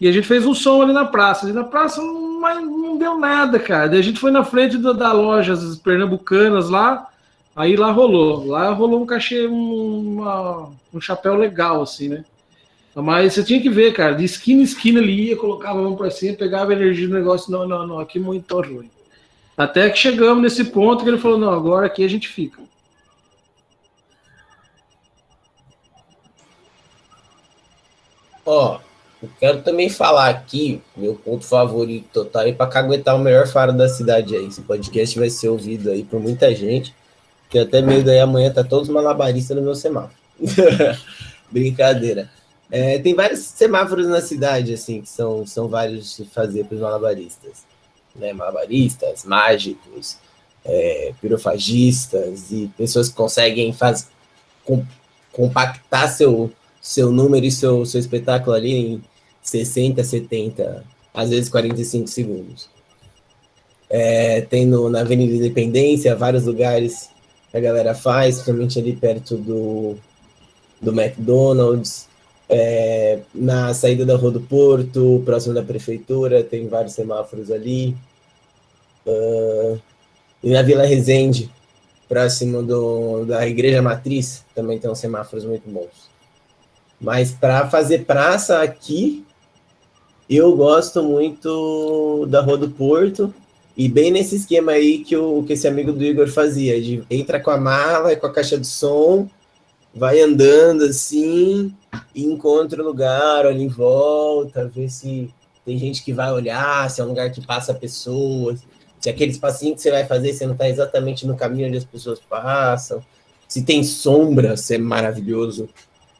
[0.00, 1.48] e a gente fez um som ali na praça.
[1.48, 3.88] E na praça não, não deu nada, cara.
[3.88, 7.08] Daí a gente foi na frente da, da loja as pernambucanas lá,
[7.54, 8.46] aí lá rolou.
[8.46, 12.24] Lá rolou um cachê, um, uma, um chapéu legal, assim, né?
[12.94, 15.94] Mas você tinha que ver, cara, de esquina em esquina ele ia, colocava a mão
[15.94, 18.90] para cima, pegava a energia do negócio, não, não, não, aqui muito ruim.
[19.56, 22.62] Até que chegamos nesse ponto que ele falou, não, agora aqui a gente fica.
[28.46, 28.78] Ó,
[29.26, 33.72] eu quero também falar aqui, meu ponto favorito tá aí para caguetar o melhor faro
[33.72, 34.46] da cidade aí.
[34.46, 36.94] Esse podcast vai ser ouvido aí por muita gente,
[37.50, 40.14] que até meio daí amanhã tá todos malabaristas no meu semáforo.
[41.50, 42.30] Brincadeira.
[42.70, 46.80] É, tem vários semáforos na cidade, assim, que são, são vários de fazer para os
[46.80, 47.64] malabaristas.
[48.14, 48.32] Né?
[48.32, 50.18] Malabaristas, mágicos,
[50.64, 54.08] é, pirofagistas e pessoas que conseguem faz,
[54.64, 54.84] com,
[55.32, 59.04] compactar seu, seu número e seu, seu espetáculo ali em
[59.48, 62.68] 60, 70, às vezes 45 segundos.
[63.88, 67.08] É, tem na Avenida Independência vários lugares
[67.50, 69.96] que a galera faz, principalmente ali perto do,
[70.80, 72.08] do McDonald's.
[72.48, 77.96] É, na saída da Rua do Porto, próximo da prefeitura, tem vários semáforos ali.
[79.06, 79.80] Uh,
[80.42, 81.50] e na Vila Resende,
[82.08, 86.10] próximo do, da Igreja Matriz, também tem uns semáforos muito bons.
[87.00, 89.24] Mas para fazer praça aqui,
[90.28, 93.32] eu gosto muito da Rua do Porto
[93.76, 97.38] e bem nesse esquema aí que, o, que esse amigo do Igor fazia, de entra
[97.38, 99.28] com a mala e com a caixa de som,
[99.94, 101.74] vai andando assim,
[102.14, 105.30] e encontra o lugar, olha em volta, vê se
[105.64, 108.60] tem gente que vai olhar, se é um lugar que passa pessoas,
[109.00, 111.84] se aquele espacinho que você vai fazer, você não está exatamente no caminho onde as
[111.84, 113.02] pessoas passam,
[113.46, 115.68] se tem sombra, se é maravilhoso.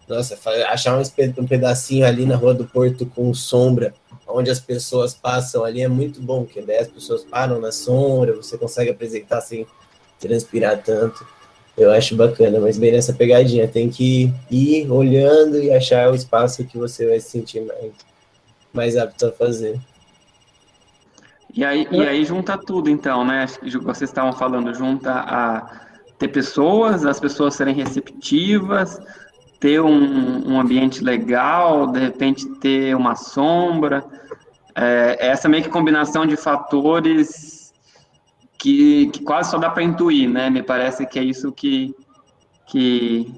[0.08, 0.38] Nossa,
[0.68, 3.92] achar um pedacinho ali na Rua do Porto com sombra,
[4.28, 8.34] onde as pessoas passam ali é muito bom, porque daí as pessoas param na sombra,
[8.34, 9.66] você consegue apresentar sem
[10.20, 11.26] transpirar tanto.
[11.76, 13.68] Eu acho bacana, mas bem nessa pegadinha.
[13.68, 17.92] Tem que ir olhando e achar o espaço que você vai se sentir mais,
[18.72, 19.78] mais apto a fazer.
[21.54, 23.46] E aí, e aí junta tudo, então, né?
[23.82, 25.86] Vocês estavam falando, junta a
[26.18, 28.98] ter pessoas, as pessoas serem receptivas,
[29.58, 34.04] ter um, um ambiente legal, de repente ter uma sombra.
[34.74, 37.72] É, essa meio que combinação de fatores
[38.58, 40.50] que, que quase só dá para intuir, né?
[40.50, 41.94] Me parece que é isso que,
[42.66, 43.32] que,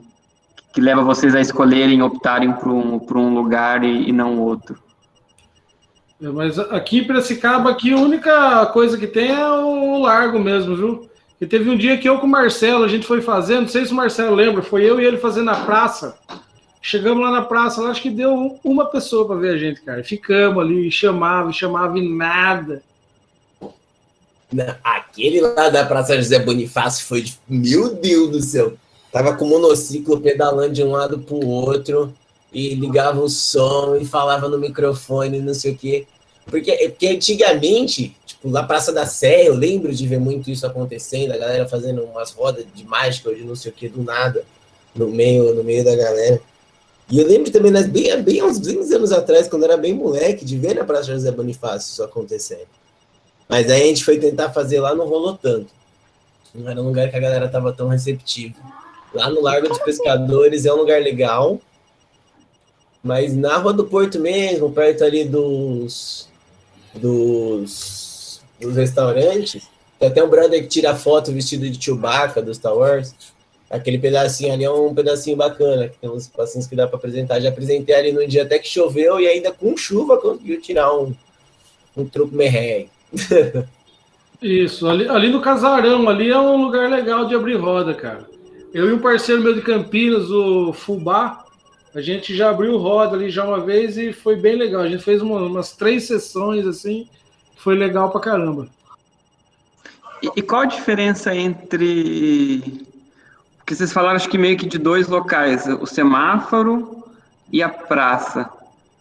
[0.73, 4.79] que leva vocês a escolherem, optarem por um, por um lugar e, e não outro.
[6.21, 10.77] É, mas aqui em Piracicaba, aqui, a única coisa que tem é o largo mesmo,
[10.77, 11.09] viu?
[11.41, 13.87] E teve um dia que eu com o Marcelo, a gente foi fazendo, não sei
[13.87, 16.19] se o Marcelo lembra, foi eu e ele fazendo na praça.
[16.83, 20.03] Chegamos lá na praça, lá acho que deu uma pessoa para ver a gente, cara.
[20.03, 22.83] Ficamos ali, chamava, chamava e nada.
[24.83, 27.39] Aquele lá da Praça José Bonifácio foi de.
[27.49, 28.75] Meu Deus do céu!
[29.13, 32.15] Tava com o monociclo pedalando de um lado pro outro
[32.53, 36.07] e ligava o som e falava no microfone, não sei o quê.
[36.49, 41.33] Porque, porque antigamente, tipo, na Praça da Sé, eu lembro de ver muito isso acontecendo,
[41.33, 44.45] a galera fazendo umas rodas de mágica ou de não sei o que, do nada,
[44.95, 46.41] no meio, no meio da galera.
[47.11, 49.95] E eu lembro também, né, bem, bem uns 20 anos atrás, quando eu era bem
[49.95, 52.69] moleque, de ver na Praça José Bonifácio isso acontecendo.
[53.49, 55.71] Mas aí a gente foi tentar fazer lá, não rolou tanto.
[56.55, 58.57] Não era um lugar que a galera tava tão receptiva.
[59.15, 61.61] Lá no Largo dos Pescadores é um lugar legal,
[63.03, 66.29] mas na Rua do Porto mesmo, perto ali dos,
[66.95, 69.69] dos, dos restaurantes,
[69.99, 73.15] tem até um brother que tira foto vestido de Chewbacca do Star Wars.
[73.69, 77.41] Aquele pedacinho ali é um pedacinho bacana, que tem uns passinhos que dá para apresentar.
[77.41, 81.15] Já apresentei ali no dia até que choveu e ainda com chuva conseguiu tirar um,
[81.97, 82.87] um truco merré
[84.41, 88.25] Isso, ali, ali no Casarão, ali é um lugar legal de abrir roda, cara.
[88.73, 91.45] Eu e um parceiro meu de Campinas, o Fubá,
[91.95, 94.83] A gente já abriu roda ali já uma vez e foi bem legal.
[94.83, 97.09] A gente fez uma, umas três sessões assim,
[97.57, 98.69] foi legal pra caramba.
[100.23, 102.87] E, e qual a diferença entre.
[103.59, 107.05] Porque vocês falaram, acho que meio que de dois locais, o semáforo
[107.53, 108.51] e a praça.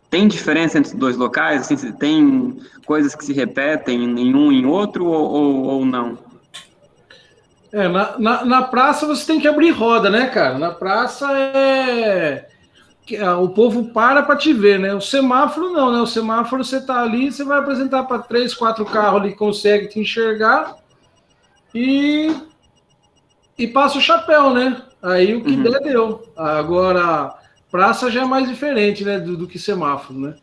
[0.09, 1.69] Tem diferença entre os dois locais?
[1.69, 6.17] Assim, tem coisas que se repetem em um e em outro ou, ou, ou não?
[7.71, 10.57] É, na, na, na, praça você tem que abrir roda, né, cara?
[10.57, 12.47] Na praça é.
[13.41, 14.93] O povo para para te ver, né?
[14.93, 15.99] O semáforo não, né?
[15.99, 19.88] O semáforo você tá ali, você vai apresentar para três, quatro carros ali que consegue
[19.88, 20.76] te enxergar
[21.74, 22.36] e.
[23.58, 24.82] E passa o chapéu, né?
[25.01, 25.64] Aí o que uhum.
[25.64, 26.24] der, deu.
[26.36, 27.34] Agora,
[27.72, 29.20] praça já é mais diferente, né?
[29.20, 30.36] Do, do que semáforo, né?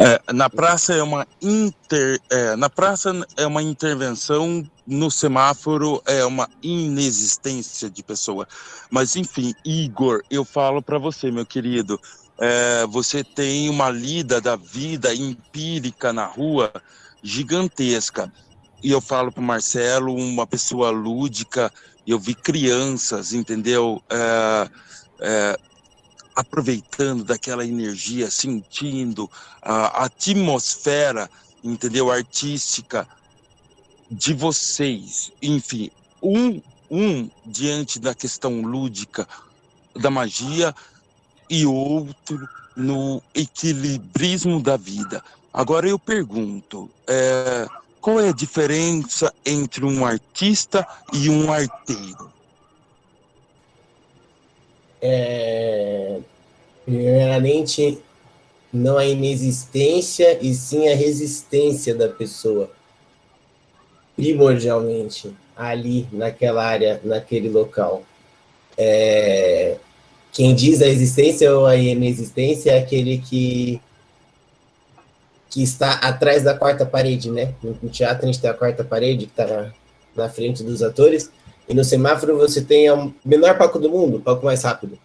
[0.00, 6.24] É, na praça é uma inter, é, na praça é uma intervenção, no semáforo é
[6.24, 8.46] uma inexistência de pessoa.
[8.88, 12.00] Mas enfim, Igor, eu falo para você, meu querido,
[12.38, 16.72] é, você tem uma lida da vida empírica na rua
[17.20, 18.32] gigantesca.
[18.80, 21.72] E eu falo para Marcelo, uma pessoa lúdica.
[22.06, 24.00] Eu vi crianças, entendeu?
[24.08, 24.68] É,
[25.20, 25.58] é,
[26.38, 29.28] aproveitando daquela energia, sentindo
[29.60, 31.28] a atmosfera,
[31.64, 33.08] entendeu, artística
[34.08, 35.32] de vocês.
[35.42, 35.90] Enfim,
[36.22, 39.26] um, um diante da questão lúdica
[39.96, 40.72] da magia
[41.50, 45.24] e outro no equilibrismo da vida.
[45.52, 47.66] Agora eu pergunto, é,
[48.00, 52.37] qual é a diferença entre um artista e um arteiro?
[55.00, 56.18] É,
[56.84, 57.98] primeiramente,
[58.72, 62.70] não a inexistência e sim a resistência da pessoa,
[64.16, 68.02] primordialmente, ali naquela área, naquele local.
[68.76, 69.76] É,
[70.32, 73.80] quem diz a existência ou a inexistência é aquele que
[75.50, 77.54] que está atrás da quarta parede, né?
[77.62, 79.72] No teatro a gente tem a quarta parede que está na,
[80.14, 81.30] na frente dos atores,
[81.68, 84.98] e no semáforo você tem o menor palco do mundo, o palco mais rápido.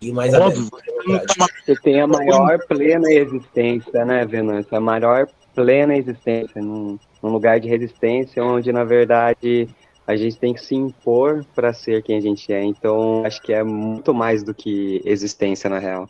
[0.00, 0.68] E mais Óbvio.
[1.06, 1.34] aberto.
[1.64, 4.76] Você tem a maior plena existência, né, Venâncio?
[4.76, 9.68] A maior plena existência num, num lugar de resistência onde, na verdade,
[10.04, 12.64] a gente tem que se impor para ser quem a gente é.
[12.64, 16.08] Então, acho que é muito mais do que existência, na real.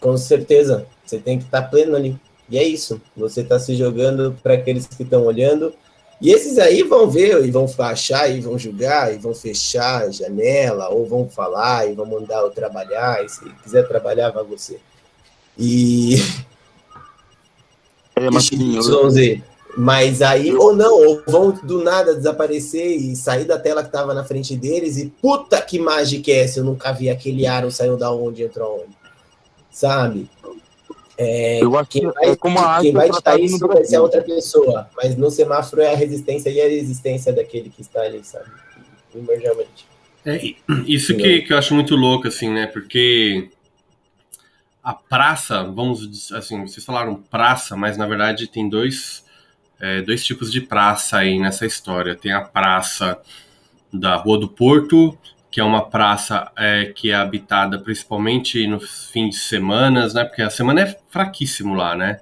[0.00, 0.86] Com certeza.
[1.04, 2.16] Você tem que estar tá pleno ali.
[2.48, 2.98] E é isso.
[3.14, 5.74] Você está se jogando para aqueles que estão olhando
[6.22, 10.10] e esses aí vão ver e vão achar e vão julgar e vão fechar a
[10.10, 13.24] janela ou vão falar e vão mandar eu trabalhar.
[13.24, 14.78] E se quiser trabalhar, vai você.
[15.58, 16.16] E.
[18.14, 18.50] É, mas,
[19.74, 24.12] mas aí, ou não, ou vão do nada desaparecer e sair da tela que estava
[24.12, 26.60] na frente deles e puta que mágica é essa?
[26.60, 28.94] Eu nunca vi aquele aro saiu da onde, entrou onde.
[29.70, 30.30] Sabe?
[31.18, 34.22] É, eu acho quem vai, é como a quem vai ditar isso vai ser outra
[34.22, 38.50] pessoa, mas no semáforo é a resistência e a resistência daquele que está ali, sabe?
[39.10, 39.86] Primordialmente.
[40.24, 40.40] É,
[40.86, 42.66] isso que, que eu acho muito louco, assim, né?
[42.66, 43.50] Porque
[44.82, 49.24] a praça, vamos assim, vocês falaram praça, mas na verdade tem dois,
[49.80, 52.16] é, dois tipos de praça aí nessa história.
[52.16, 53.20] Tem a praça
[53.92, 55.16] da Rua do Porto
[55.52, 60.24] que é uma praça é, que é habitada principalmente no fim de semanas, né?
[60.24, 62.20] Porque a semana é fraquíssimo lá, né?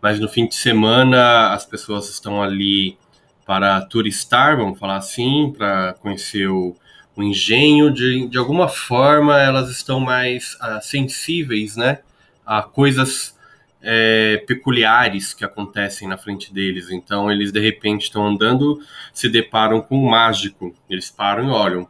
[0.00, 2.98] Mas no fim de semana as pessoas estão ali
[3.46, 6.76] para turistar, vamos falar assim, para conhecer o,
[7.16, 7.90] o, engenho.
[7.90, 12.00] De, de alguma forma elas estão mais uh, sensíveis, né?
[12.44, 13.34] A coisas
[13.80, 16.90] é, peculiares que acontecem na frente deles.
[16.90, 18.82] Então eles de repente estão andando,
[19.14, 20.76] se deparam com um mágico.
[20.90, 21.88] Eles param e olham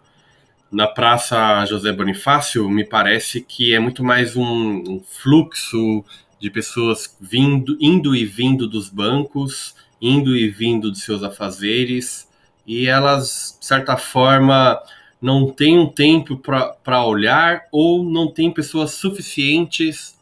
[0.70, 6.04] na Praça José Bonifácio, me parece que é muito mais um, um, fluxo
[6.40, 12.28] de pessoas vindo, indo e vindo dos bancos, indo e vindo dos seus afazeres,
[12.66, 14.78] e elas, de certa forma,
[15.22, 20.16] não têm um tempo para olhar ou não têm pessoas suficientes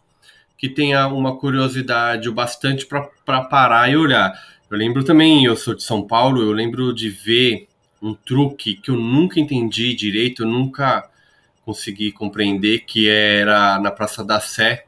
[0.56, 4.32] que tenha uma curiosidade o bastante para parar e olhar.
[4.70, 7.68] Eu lembro também, eu sou de São Paulo, eu lembro de ver
[8.04, 11.08] um truque que eu nunca entendi direito, eu nunca
[11.64, 14.84] consegui compreender, que era na Praça da Sé,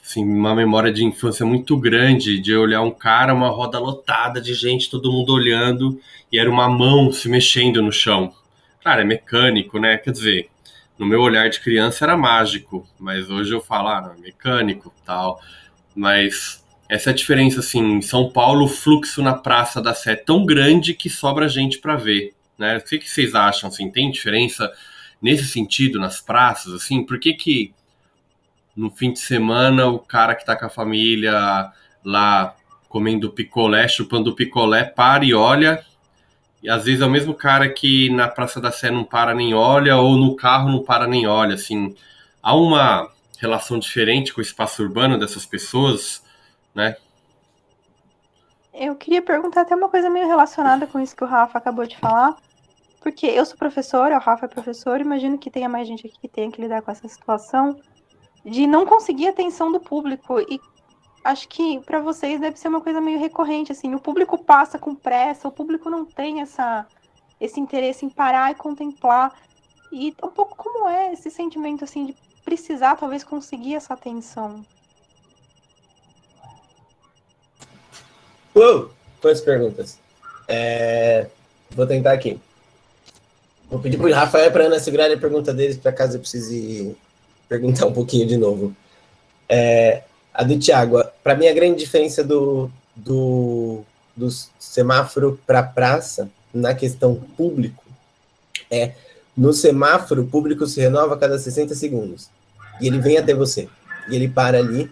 [0.00, 4.54] assim, uma memória de infância muito grande, de olhar um cara, uma roda lotada de
[4.54, 8.32] gente, todo mundo olhando, e era uma mão se mexendo no chão.
[8.80, 9.98] Claro, é mecânico, né?
[9.98, 10.48] Quer dizer,
[10.96, 14.94] no meu olhar de criança era mágico, mas hoje eu falo, ah, não, é mecânico,
[15.04, 15.40] tal.
[15.94, 20.12] Mas essa é a diferença, assim, em São Paulo, o fluxo na Praça da Sé
[20.12, 22.78] é tão grande que sobra gente para ver, né?
[22.78, 24.72] O que, que vocês acham, assim, tem diferença
[25.20, 27.74] nesse sentido nas praças, assim, por que que
[28.74, 31.70] no fim de semana o cara que tá com a família
[32.04, 32.54] lá
[32.88, 35.84] comendo picolé, chupando picolé, para e olha,
[36.62, 39.52] e às vezes é o mesmo cara que na Praça da Sé não para nem
[39.52, 41.94] olha, ou no carro não para nem olha, assim,
[42.42, 46.22] há uma relação diferente com o espaço urbano dessas pessoas,
[46.78, 46.96] né?
[48.72, 51.98] Eu queria perguntar até uma coisa meio relacionada com isso que o Rafa acabou de
[51.98, 52.36] falar,
[53.00, 56.28] porque eu sou professora, o Rafa é professor, imagino que tenha mais gente aqui que
[56.28, 57.80] tenha que lidar com essa situação
[58.44, 60.60] de não conseguir a atenção do público e
[61.24, 64.94] acho que para vocês deve ser uma coisa meio recorrente assim, o público passa com
[64.94, 66.86] pressa, o público não tem essa
[67.40, 69.32] esse interesse em parar e contemplar
[69.92, 74.64] e um pouco como é esse sentimento assim de precisar talvez conseguir essa atenção.
[78.58, 78.90] Uou!
[79.20, 80.00] Quantas perguntas?
[80.48, 81.28] É...
[81.70, 82.40] Vou tentar aqui.
[83.70, 86.96] Vou pedir para o Rafael para Ana segurar a pergunta deles, para caso eu precise
[87.48, 88.74] perguntar um pouquinho de novo.
[89.48, 90.02] É...
[90.34, 93.84] A do Tiago, para mim a grande diferença do, do,
[94.16, 94.28] do
[94.58, 97.84] semáforo para praça, na questão público,
[98.68, 98.94] é
[99.36, 102.28] no semáforo, o público se renova a cada 60 segundos.
[102.80, 103.68] E ele vem até você.
[104.10, 104.90] E ele para ali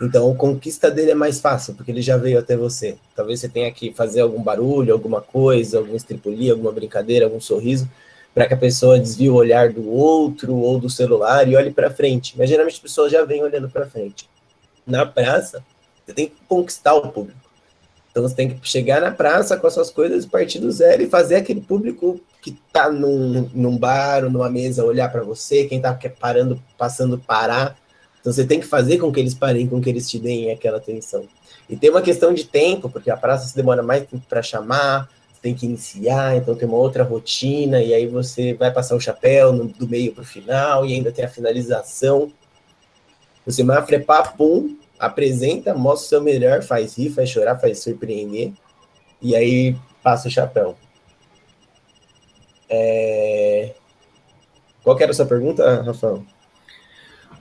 [0.00, 2.96] então, a conquista dele é mais fácil, porque ele já veio até você.
[3.14, 7.86] Talvez você tenha que fazer algum barulho, alguma coisa, algum estripulia, alguma brincadeira, algum sorriso,
[8.34, 11.90] para que a pessoa desvie o olhar do outro ou do celular e olhe para
[11.90, 12.34] frente.
[12.38, 14.26] Mas geralmente as pessoas já vêm olhando para frente.
[14.86, 15.62] Na praça,
[16.06, 17.38] você tem que conquistar o público.
[18.10, 21.10] Então você tem que chegar na praça com as suas coisas, partir do zero e
[21.10, 25.76] fazer aquele público que está num, num bar ou numa mesa olhar para você, quem
[25.76, 27.76] está parando, passando parar
[28.20, 30.76] então você tem que fazer com que eles parem, com que eles te deem aquela
[30.76, 31.26] atenção.
[31.68, 35.08] E tem uma questão de tempo, porque a praça se demora mais tempo para chamar,
[35.40, 39.52] tem que iniciar, então tem uma outra rotina, e aí você vai passar o chapéu
[39.52, 42.30] no, do meio para o final, e ainda tem a finalização.
[43.46, 48.52] O semáforo é papum, apresenta, mostra o seu melhor, faz rir, faz chorar, faz surpreender,
[49.22, 50.76] e aí passa o chapéu.
[52.68, 53.74] É...
[54.82, 56.22] Qual era a sua pergunta, Rafael?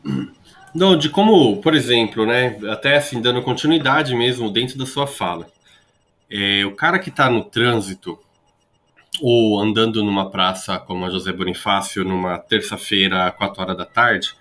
[0.73, 5.47] Não, de como, por exemplo, né, até assim, dando continuidade mesmo dentro da sua fala.
[6.29, 8.19] É, o cara que está no trânsito
[9.21, 14.33] ou andando numa praça como a José Bonifácio numa terça-feira, 4 horas da tarde,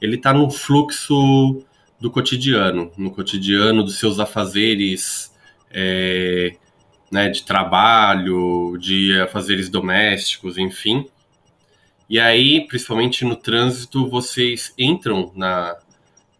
[0.00, 1.62] ele está no fluxo
[2.00, 5.34] do cotidiano, no cotidiano dos seus afazeres
[5.70, 6.54] é,
[7.10, 11.06] né, de trabalho, de afazeres domésticos, enfim.
[12.08, 15.76] E aí, principalmente no trânsito, vocês entram na,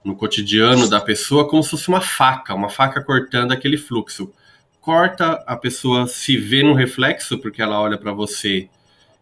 [0.02, 4.32] no cotidiano da pessoa como se fosse uma faca, uma faca cortando aquele fluxo.
[4.80, 8.70] Corta, a pessoa se vê no reflexo, porque ela olha para você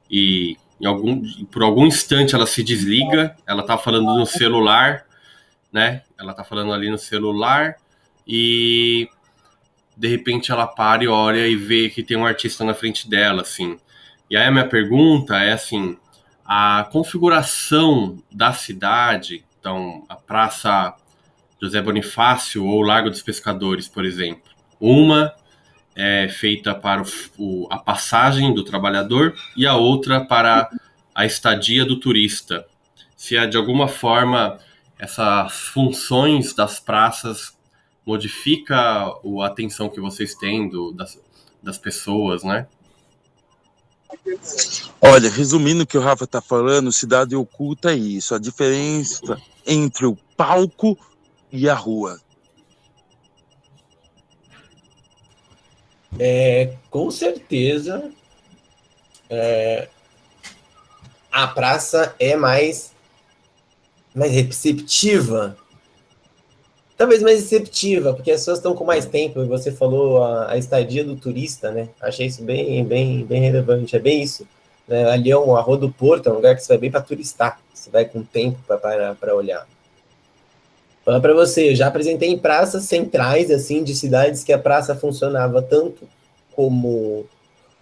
[0.09, 5.07] e algum, por algum instante ela se desliga, ela tá falando no celular,
[5.73, 6.03] né?
[6.19, 7.77] Ela tá falando ali no celular
[8.27, 9.09] e
[9.97, 13.43] de repente ela para e olha e vê que tem um artista na frente dela,
[13.43, 13.79] assim.
[14.31, 15.97] E aí a minha pergunta é assim,
[16.47, 20.95] a configuração da cidade, então a Praça
[21.61, 25.35] José Bonifácio ou Largo dos Pescadores, por exemplo, uma
[25.97, 27.03] é feita para
[27.39, 30.69] o, a passagem do trabalhador e a outra para
[31.15, 32.67] a estadia do turista.
[33.17, 34.59] Se é de alguma forma
[34.99, 37.57] essas funções das praças
[38.05, 41.19] modifica a atenção que vocês têm do, das,
[41.63, 42.67] das pessoas, né?
[45.01, 50.07] Olha, resumindo o que o Rafa está falando, cidade oculta é isso, a diferença entre
[50.07, 50.99] o palco
[51.51, 52.21] e a rua.
[56.19, 58.11] É, com certeza,
[59.29, 59.89] é,
[61.31, 62.93] a praça é mais,
[64.15, 65.57] mais receptiva
[66.97, 70.59] talvez mais receptiva, porque as pessoas estão com mais tempo, e você falou a, a,
[70.59, 71.89] estadia do turista, né?
[72.01, 74.47] Achei isso bem, bem, bem relevante, é bem isso.
[74.89, 75.05] Né?
[75.11, 77.61] Ali é um Arroio do Porto, é um lugar que você vai bem para turistar,
[77.73, 79.67] você vai com tempo para olhar.
[81.05, 84.95] Falar para você, eu já apresentei em praças centrais, assim, de cidades que a praça
[84.97, 86.09] funcionava tanto
[86.53, 87.27] como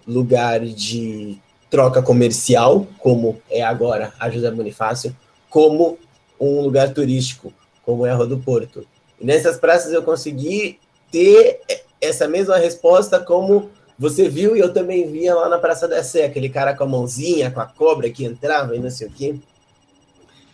[0.07, 1.39] lugar de
[1.71, 5.17] troca comercial, como é agora a José Bonifácio,
[5.49, 5.99] como
[6.39, 7.53] um lugar turístico,
[7.83, 8.87] como é a Rua do Porto.
[9.25, 10.79] E nessas praças eu consegui
[11.11, 11.63] ter
[11.99, 16.27] essa mesma resposta como você viu e eu também via lá na Praça da Sé,
[16.27, 19.37] aquele cara com a mãozinha, com a cobra que entrava e não sei o quê.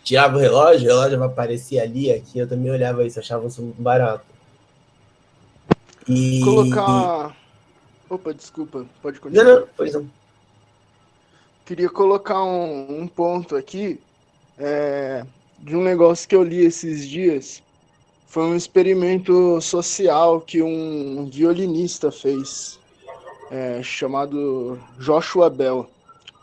[0.05, 3.81] Tirava o relógio, o relógio aparecia ali, aqui, eu também olhava isso, achava isso muito
[3.81, 4.23] barato.
[6.07, 6.39] E...
[6.41, 7.35] Colocar...
[8.09, 9.43] Opa, desculpa, pode continuar.
[9.43, 10.09] Não, não, pois não.
[11.65, 13.99] queria colocar um, um ponto aqui
[14.57, 15.25] é,
[15.59, 17.61] de um negócio que eu li esses dias.
[18.31, 22.79] Foi um experimento social que um violinista fez,
[23.51, 25.85] é, chamado Joshua Bell.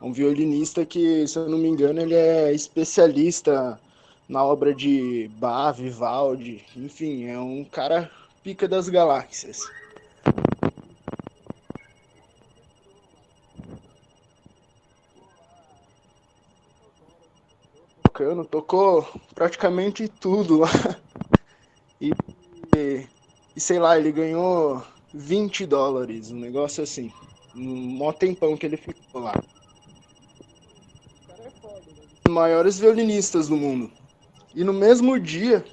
[0.03, 3.81] Um violinista que, se eu não me engano, ele é especialista
[4.29, 8.11] na obra de Bach, Vivaldi, enfim, é um cara
[8.43, 9.63] pica das galáxias.
[18.03, 20.69] Tocando, tocou praticamente tudo lá.
[22.01, 22.13] E,
[22.75, 24.83] e, sei lá, ele ganhou
[25.13, 27.13] 20 dólares, um negócio assim.
[27.57, 29.41] Um mó tempão que ele ficou lá.
[32.27, 33.91] Os maiores violinistas do mundo.
[34.55, 35.65] E no mesmo dia,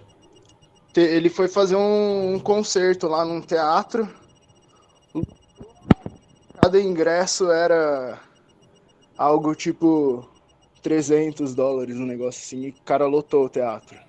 [0.95, 4.07] ele foi fazer um, concerto lá num teatro.
[6.61, 8.19] Cada ingresso era
[9.17, 10.27] algo tipo
[10.81, 14.04] 300 dólares, um negócio assim, e o cara lotou o teatro.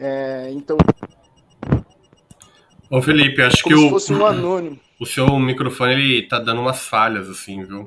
[0.00, 0.78] É, então.
[2.90, 4.80] Ô Felipe, acho como que o, fosse um anônimo.
[4.98, 7.86] o seu microfone ele tá dando umas falhas, assim, viu?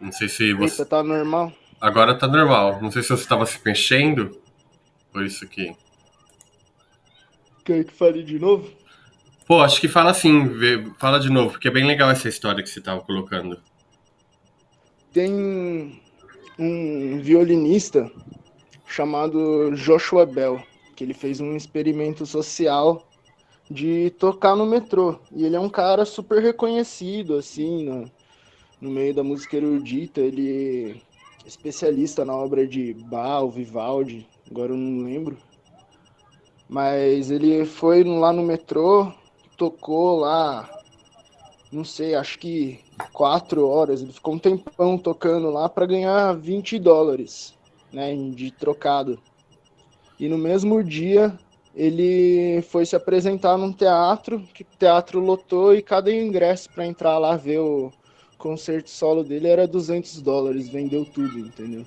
[0.00, 0.82] Não sei se você.
[0.82, 1.52] Eita, tá normal?
[1.80, 2.82] Agora tá normal.
[2.82, 4.36] Não sei se você estava se mexendo.
[5.12, 5.74] Por isso aqui.
[7.64, 8.68] Quer que fale de novo?
[9.46, 12.62] Pô, acho que fala assim, vê- fala de novo, porque é bem legal essa história
[12.62, 13.60] que você tava colocando.
[15.12, 16.00] Tem
[16.58, 18.10] um violinista
[18.86, 20.62] chamado Joshua Bell,
[21.02, 23.02] que ele fez um experimento social
[23.68, 25.18] de tocar no metrô.
[25.32, 28.10] E ele é um cara super reconhecido, assim, no,
[28.80, 30.20] no meio da música erudita.
[30.20, 30.92] Ele
[31.44, 35.36] é especialista na obra de Bach, Vivaldi, agora eu não lembro.
[36.68, 39.12] Mas ele foi lá no metrô,
[39.56, 40.70] tocou lá,
[41.72, 42.78] não sei, acho que
[43.12, 44.02] quatro horas.
[44.02, 47.54] Ele ficou um tempão tocando lá para ganhar 20 dólares,
[47.92, 49.18] né, de trocado.
[50.18, 51.36] E no mesmo dia
[51.74, 57.18] ele foi se apresentar num teatro, que o teatro lotou e cada ingresso para entrar
[57.18, 57.90] lá ver o
[58.36, 61.84] concerto solo dele era 200 dólares, vendeu tudo, entendeu?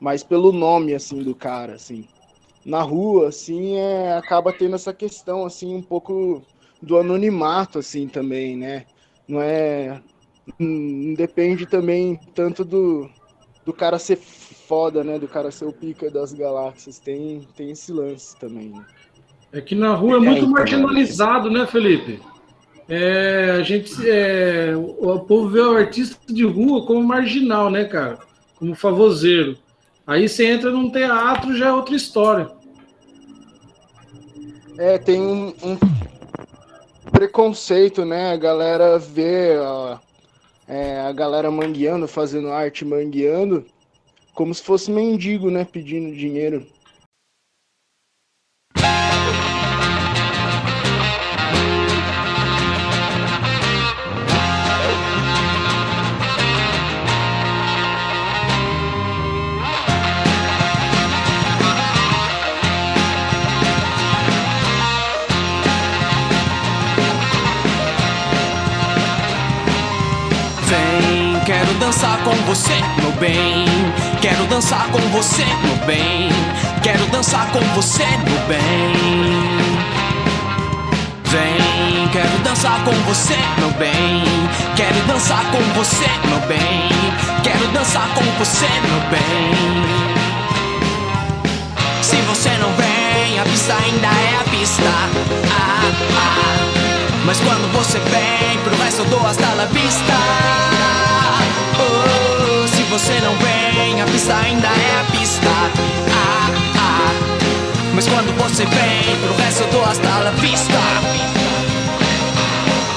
[0.00, 2.04] Mas pelo nome assim do cara, assim.
[2.64, 6.42] Na rua, assim, é, acaba tendo essa questão assim um pouco
[6.80, 8.86] do anonimato assim também, né?
[9.28, 10.00] Não é
[10.58, 13.08] não depende também tanto do,
[13.64, 15.18] do cara ser foda, né?
[15.18, 16.98] Do cara ser o pica das galáxias.
[16.98, 18.70] Tem, tem esse lance também.
[18.70, 18.84] Né?
[19.52, 22.20] É que na rua é É, muito então, marginalizado, né, Felipe?
[22.88, 27.84] É, a gente, é, o, o povo vê o artista de rua como marginal, né,
[27.84, 28.18] cara?
[28.56, 29.56] Como favoseiro.
[30.06, 32.50] Aí você entra num teatro, já é outra história.
[34.78, 35.78] É, tem um, um
[37.12, 38.32] preconceito, né?
[38.32, 39.98] A galera vê ó,
[40.68, 43.64] é, a galera mangueando, fazendo arte mangueando,
[44.34, 45.64] como se fosse mendigo, né?
[45.64, 46.66] Pedindo dinheiro.
[72.24, 73.66] Com você, meu bem.
[74.20, 76.28] Quero dançar com você, meu bem.
[76.82, 79.72] Quero dançar com você, meu bem.
[81.24, 84.22] Vem, quero dançar com você, meu bem.
[84.76, 86.88] Quero dançar com você, meu bem.
[87.42, 89.92] Quero dançar com você, meu bem.
[92.02, 94.82] Se você não vem, a pista ainda é a pista.
[95.50, 96.42] Ah, ah.
[97.24, 100.12] Mas quando você vem, pro resto dou hasta la vista.
[101.78, 102.01] Oh,
[102.92, 105.48] você não vem, a pista ainda é a pista.
[105.48, 107.12] Ah, ah.
[107.94, 110.78] Mas quando você vem, pro resto eu dou hasta la vista.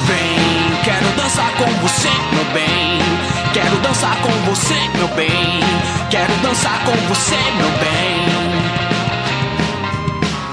[0.06, 3.00] Vem, quero dançar com você, meu bem.
[3.54, 5.62] Quero dançar com você, meu bem.
[6.10, 8.26] Quero dançar com você, meu bem.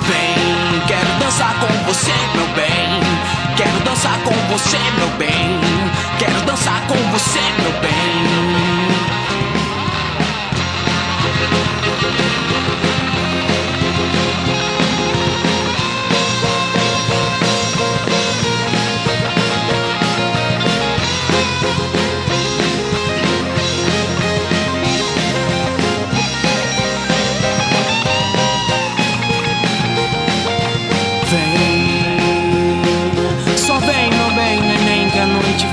[0.03, 3.01] Vem, quero dançar com você, meu bem.
[3.57, 5.61] Quero dançar com você, meu bem.
[6.21, 8.72] Quero dançar com você, meu bem.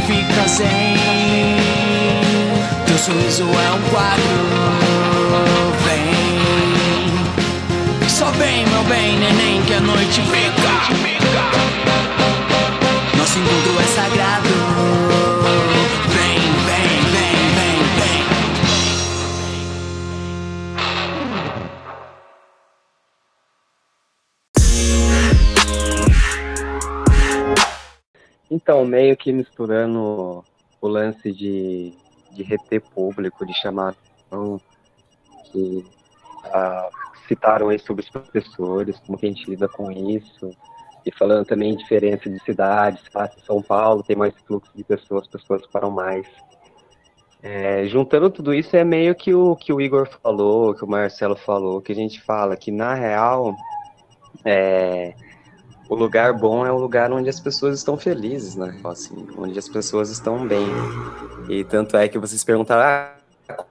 [0.09, 0.89] Fica zen.
[2.97, 4.99] sorriso é um quadro.
[8.39, 10.69] Vem, meu bem, neném, que a noite fica.
[13.17, 14.47] Nosso encontro é sagrado.
[16.07, 18.23] Vem, vem, vem, vem, vem.
[28.49, 30.45] Então, meio que misturando
[30.79, 31.91] o lance de,
[32.31, 33.93] de reter público, de chamar
[35.51, 35.85] que
[36.45, 36.89] ah,
[37.30, 40.51] citaram aí sobre os professores, como que a gente lida com isso,
[41.05, 43.01] e falando também diferença de cidades,
[43.45, 46.27] São Paulo tem mais fluxo de pessoas, pessoas param mais.
[47.41, 51.38] É, juntando tudo isso é meio que o que o Igor falou, que o Marcelo
[51.38, 53.55] falou, que a gente fala que na real
[54.43, 55.13] é,
[55.89, 58.77] o lugar bom é o lugar onde as pessoas estão felizes, né?
[58.84, 60.67] Assim, onde as pessoas estão bem.
[61.47, 63.18] E tanto é que vocês perguntaram, ah,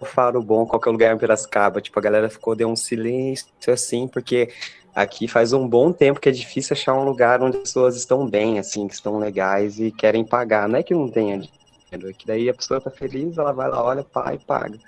[0.05, 1.81] faro bom, qual que é o lugar em Piracicaba?
[1.81, 4.51] Tipo, a galera ficou, deu um silêncio assim, porque
[4.95, 8.29] aqui faz um bom tempo que é difícil achar um lugar onde as pessoas estão
[8.29, 10.69] bem, assim, que estão legais e querem pagar.
[10.69, 13.69] Não é que não tenha dinheiro, é que daí a pessoa tá feliz, ela vai
[13.69, 14.79] lá, olha, pá, e paga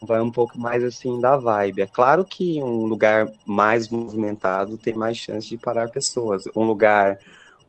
[0.00, 1.82] vai um pouco mais assim da vibe.
[1.82, 6.44] É claro que um lugar mais movimentado tem mais chance de parar pessoas.
[6.54, 7.18] Um lugar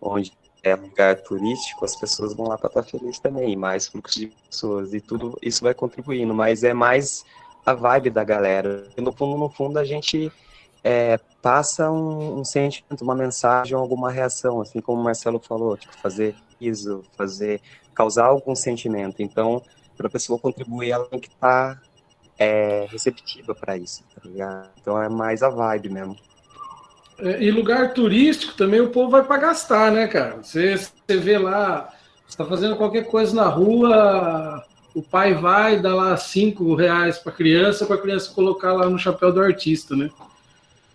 [0.01, 0.31] onde
[0.63, 4.93] é lugar turístico, as pessoas vão lá para estar felizes também, mais fluxo de pessoas
[4.93, 7.23] e tudo isso vai contribuindo, mas é mais
[7.65, 8.87] a vibe da galera.
[8.97, 10.31] No fundo, no fundo, a gente
[10.83, 15.95] é, passa um, um, sentimento, uma mensagem, alguma reação, assim como o Marcelo falou, tipo,
[15.97, 17.61] fazer riso, fazer,
[17.93, 19.21] causar algum sentimento.
[19.21, 19.61] Então,
[19.95, 21.89] para a pessoa contribuir, ela tem que estar tá
[22.39, 24.69] é receptiva para isso, tá ligado?
[24.79, 26.15] Então é mais a vibe mesmo.
[27.39, 30.37] E lugar turístico também o povo vai para gastar, né, cara?
[30.41, 31.89] Você, você vê lá,
[32.27, 34.63] está fazendo qualquer coisa na rua,
[34.93, 38.97] o pai vai dar lá cinco reais para criança, para a criança colocar lá no
[38.97, 40.09] chapéu do artista, né?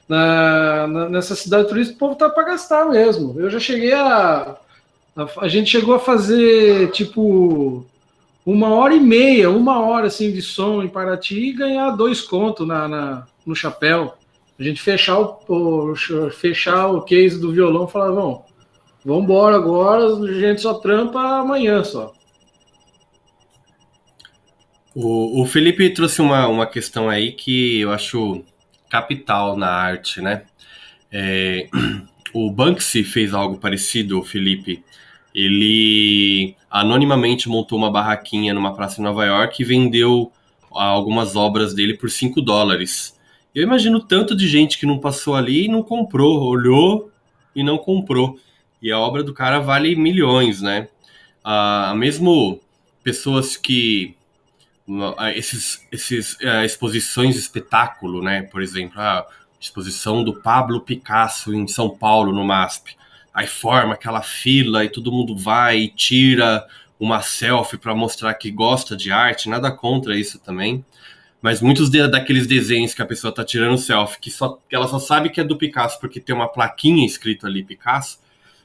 [0.08, 3.38] Na, na, nessa cidade turística, o povo tá para gastar mesmo.
[3.40, 4.56] Eu já cheguei a,
[5.16, 5.26] a.
[5.40, 7.86] A gente chegou a fazer, tipo,
[8.44, 12.66] uma hora e meia, uma hora assim de som em Paraty e ganhar dois contos
[12.66, 14.14] na, na, no chapéu.
[14.59, 15.94] A gente fechar o, o,
[16.30, 18.40] fechar o case do violão e falar, vamos,
[19.05, 22.12] vamos embora agora, a gente só trampa amanhã só.
[24.94, 28.44] O, o Felipe trouxe uma, uma questão aí que eu acho
[28.88, 30.44] capital na arte, né?
[31.11, 31.68] É,
[32.32, 34.84] o Banksy fez algo parecido, Felipe,
[35.34, 40.32] ele anonimamente montou uma barraquinha numa praça em Nova York e vendeu
[40.70, 43.13] algumas obras dele por 5 dólares.
[43.55, 47.11] Eu imagino tanto de gente que não passou ali e não comprou, olhou
[47.55, 48.38] e não comprou.
[48.82, 50.88] E a obra do cara vale milhões, né?
[51.42, 52.61] Ah, mesmo
[53.02, 54.16] pessoas que
[55.34, 58.42] esses, esses uh, exposições de espetáculo, né?
[58.42, 59.26] Por exemplo, a
[59.61, 62.96] exposição do Pablo Picasso em São Paulo no MASP
[63.34, 66.64] aí forma aquela fila e todo mundo vai e tira
[67.00, 70.84] uma selfie para mostrar que gosta de arte, nada contra isso também.
[71.45, 74.99] Mas muitos de, daqueles desenhos que a pessoa está tirando selfie, que, só, ela só
[74.99, 78.18] sabe que é do Picasso porque tem uma plaquinha escrito ali Picasso,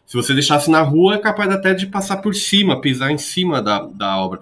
[0.06, 3.62] se você deixasse na rua, é capaz até de passar por cima, pisar em cima
[3.62, 4.40] da, da obra.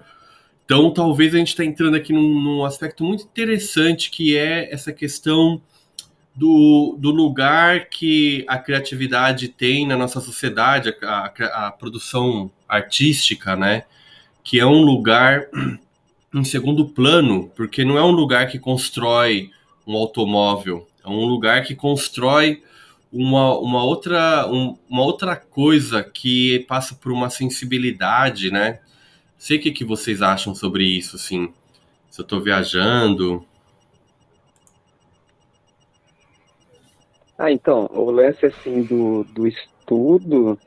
[0.64, 4.92] Então, talvez a gente está entrando aqui num, num aspecto muito interessante, que é essa
[4.92, 5.60] questão
[6.32, 13.56] do, do lugar que a criatividade tem na nossa sociedade, a, a, a produção artística,
[13.56, 13.82] né?
[14.44, 15.48] Que é um lugar
[16.34, 19.50] em segundo plano, porque não é um lugar que constrói
[19.86, 22.62] um automóvel, é um lugar que constrói
[23.12, 28.80] uma, uma, outra, um, uma outra coisa que passa por uma sensibilidade, né?
[29.36, 31.52] Sei o que, que vocês acham sobre isso, assim.
[32.10, 33.46] Se eu estou viajando.
[37.38, 40.58] Ah, então, o lance assim do, do estudo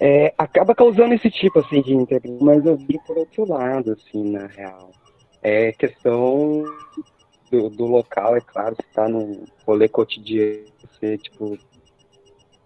[0.00, 4.30] é, acaba causando esse tipo assim de interesse, mas eu vi por outro lado, assim,
[4.30, 4.90] na real.
[5.42, 6.64] É questão
[7.50, 11.58] do, do local, é claro, você tá num rolê cotidiano, você, tipo,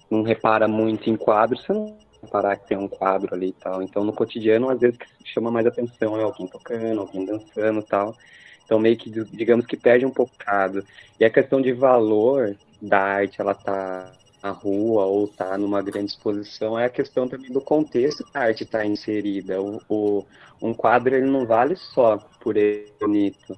[0.09, 3.83] não repara muito em quadros, você não reparar que tem um quadro ali e tal.
[3.83, 7.85] Então, no cotidiano, às vezes, que chama mais atenção é alguém tocando, alguém dançando e
[7.85, 8.17] tal.
[8.65, 10.85] Então, meio que, digamos que perde um bocado.
[11.19, 14.11] E a questão de valor, da arte ela tá
[14.45, 18.43] na rua ou tá numa grande exposição é a questão também do contexto que a
[18.43, 19.61] arte está inserida.
[19.61, 20.27] O, o,
[20.61, 23.57] um quadro ele não vale só por ele bonito,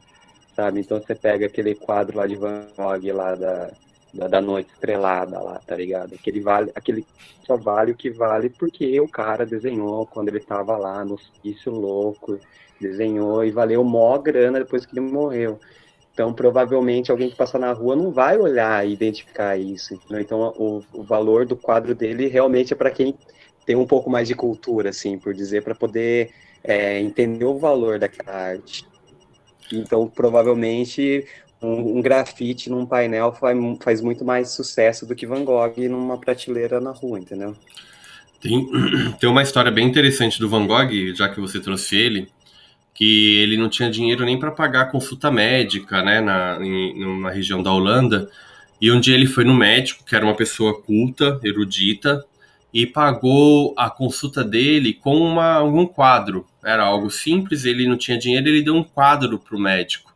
[0.54, 0.78] sabe?
[0.78, 3.72] Então você pega aquele quadro lá de Van Gogh lá da
[4.14, 6.14] da, da, noite estrelada lá, tá ligado?
[6.14, 7.04] Aquele vale, aquele
[7.46, 11.70] só vale o que vale porque o cara desenhou quando ele tava lá no hospício
[11.70, 12.38] louco,
[12.80, 15.60] desenhou e valeu mó grana depois que ele morreu.
[16.16, 20.00] Então, provavelmente, alguém que passar na rua não vai olhar e identificar isso.
[20.10, 23.14] Então, o, o valor do quadro dele realmente é para quem
[23.66, 26.30] tem um pouco mais de cultura, assim, por dizer, para poder
[26.64, 28.86] é, entender o valor daquela arte.
[29.70, 31.26] Então, provavelmente,
[31.60, 36.16] um, um grafite num painel faz, faz, muito mais sucesso do que Van Gogh numa
[36.16, 37.54] prateleira na rua, entendeu?
[38.40, 38.66] Tem,
[39.20, 42.26] tem uma história bem interessante do Van Gogh, já que você trouxe ele,
[42.96, 47.62] que ele não tinha dinheiro nem para pagar consulta médica, né, na, em, numa região
[47.62, 48.30] da Holanda.
[48.80, 52.24] E um dia ele foi no médico, que era uma pessoa culta, erudita,
[52.72, 56.46] e pagou a consulta dele com uma, um quadro.
[56.64, 60.14] Era algo simples, ele não tinha dinheiro, ele deu um quadro para o médico.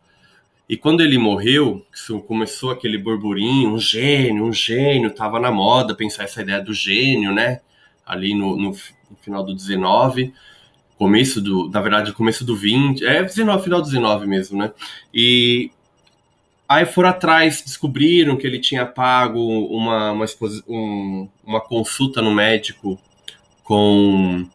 [0.67, 1.85] E quando ele morreu,
[2.27, 7.31] começou aquele burburinho, um gênio, um gênio, tava na moda pensar essa ideia do gênio,
[7.31, 7.61] né?
[8.07, 10.33] Ali no, no, no final do 19
[11.01, 14.71] começo do, na verdade, começo do 20, é 19, final do 19 mesmo, né?
[15.15, 15.71] E
[16.69, 19.41] aí foram atrás, descobriram que ele tinha pago
[19.75, 20.27] uma, uma,
[20.69, 23.01] um, uma consulta no médico
[23.65, 24.47] com,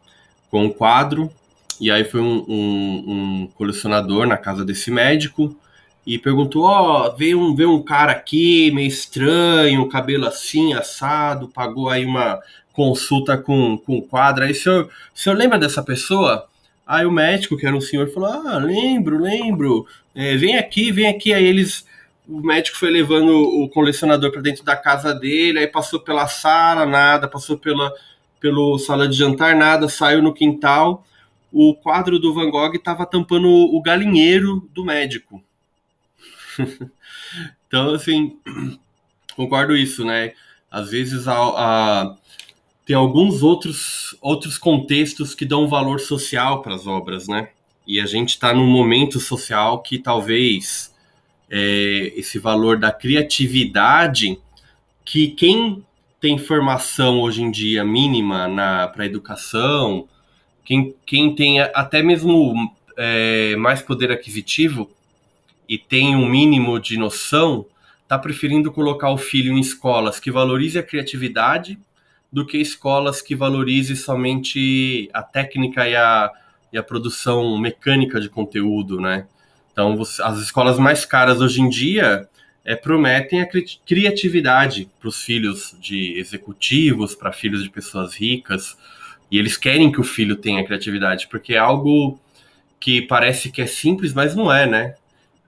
[0.48, 1.32] com um quadro,
[1.80, 5.52] e aí foi um, um, um colecionador na casa desse médico
[6.06, 11.48] e perguntou: Ó, oh, veio, um, veio um cara aqui meio estranho, cabelo assim, assado,
[11.48, 12.40] pagou aí uma,
[12.76, 14.44] consulta com, com quadro.
[14.44, 16.46] Aí o senhor, o senhor lembra dessa pessoa?
[16.86, 19.86] Aí o médico, que era um senhor, falou: Ah, lembro, lembro.
[20.14, 21.32] É, vem aqui, vem aqui.
[21.32, 21.86] Aí eles.
[22.28, 26.84] O médico foi levando o colecionador para dentro da casa dele, aí passou pela sala,
[26.84, 27.92] nada, passou pela
[28.40, 31.04] pelo sala de jantar, nada, saiu no quintal.
[31.52, 35.42] O quadro do Van Gogh estava tampando o galinheiro do médico.
[37.66, 38.36] então, assim,
[39.36, 40.32] concordo isso, né?
[40.70, 42.16] Às vezes a, a
[42.86, 47.48] tem alguns outros, outros contextos que dão valor social para as obras, né?
[47.84, 50.94] E a gente está num momento social que talvez
[51.50, 54.38] é, esse valor da criatividade,
[55.04, 55.84] que quem
[56.20, 58.48] tem formação hoje em dia mínima
[58.94, 60.08] para educação,
[60.64, 64.88] quem, quem tem até mesmo é, mais poder aquisitivo
[65.68, 67.66] e tem um mínimo de noção,
[68.04, 71.76] está preferindo colocar o filho em escolas que valorize a criatividade
[72.32, 76.30] do que escolas que valorize somente a técnica e a,
[76.72, 79.26] e a produção mecânica de conteúdo, né?
[79.72, 82.28] Então, você, as escolas mais caras hoje em dia
[82.64, 88.76] é, prometem a cri criatividade para os filhos de executivos, para filhos de pessoas ricas,
[89.30, 92.18] e eles querem que o filho tenha criatividade, porque é algo
[92.80, 94.94] que parece que é simples, mas não é, né?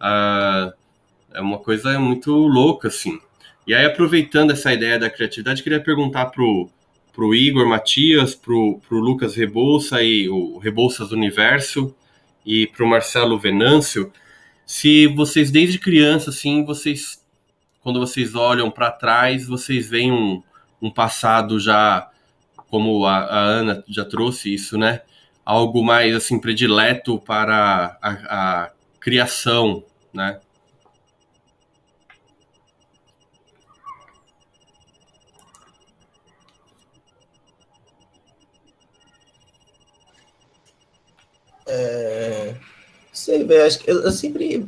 [0.01, 0.73] Ah,
[1.33, 3.19] é uma coisa muito louca, assim.
[3.69, 6.71] E aí, aproveitando essa ideia da criatividade, queria perguntar pro
[7.13, 11.93] para o Igor Matias, para o Lucas Rebouça e o Rebouças Universo
[12.47, 14.13] e para o Marcelo Venâncio,
[14.65, 17.21] se vocês desde criança, assim, vocês,
[17.83, 20.43] quando vocês olham para trás, vocês veem um,
[20.81, 22.09] um passado já,
[22.71, 25.03] como a, a, Ana já trouxe isso, né?
[25.45, 29.83] Algo mais, assim, predileto para a, a criação,
[30.15, 30.39] né?
[41.69, 42.55] É...
[43.13, 43.67] Sei, velho.
[43.67, 44.67] Acho que eu, eu, sempre,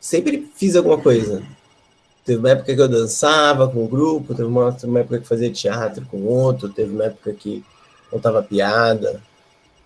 [0.00, 1.42] sempre fiz alguma coisa.
[2.24, 5.50] Teve uma época que eu dançava com um grupo, teve uma, uma época que fazia
[5.50, 7.64] teatro com outro, teve uma época que
[8.10, 9.22] contava piada.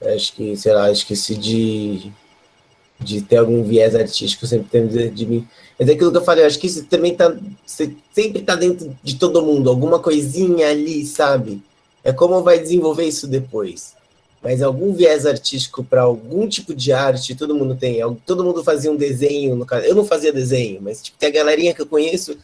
[0.00, 2.12] Acho que, sei lá, esqueci de,
[2.98, 5.48] de ter algum viés artístico sempre tem de, de mim.
[5.78, 7.32] Mas é aquilo que eu falei, acho que isso também tá.
[7.64, 11.62] Sempre tá dentro de todo mundo, alguma coisinha ali, sabe?
[12.02, 13.94] É como vai desenvolver isso depois
[14.42, 18.00] mas algum viés artístico para algum tipo de arte, todo mundo tem.
[18.26, 19.86] Todo mundo fazia um desenho, no caso.
[19.86, 22.36] Eu não fazia desenho, mas tipo, tem a galerinha que eu conheço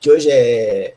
[0.00, 0.94] que hoje é,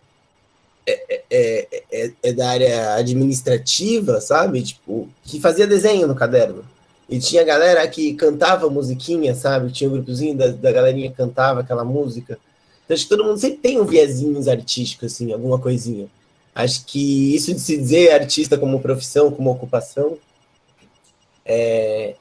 [0.87, 4.63] é, é, é, é da área administrativa, sabe?
[4.63, 6.63] Tipo, que fazia desenho no caderno.
[7.07, 9.71] E tinha galera que cantava musiquinha, sabe?
[9.71, 12.39] Tinha um grupozinho da, da galerinha que cantava aquela música.
[12.83, 16.07] Então, acho que todo mundo sempre tem um viezinhos artístico, assim, alguma coisinha.
[16.53, 20.17] Acho que isso de se dizer artista como profissão, como ocupação,
[21.45, 22.15] é,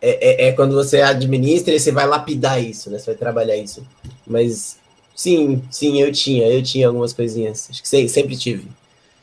[0.00, 2.98] é, é, quando você administra e você vai lapidar isso, né?
[2.98, 3.86] Você vai trabalhar isso.
[4.26, 4.78] Mas
[5.14, 7.68] sim, sim, eu tinha, eu tinha algumas coisinhas.
[7.70, 8.68] Acho que sempre tive.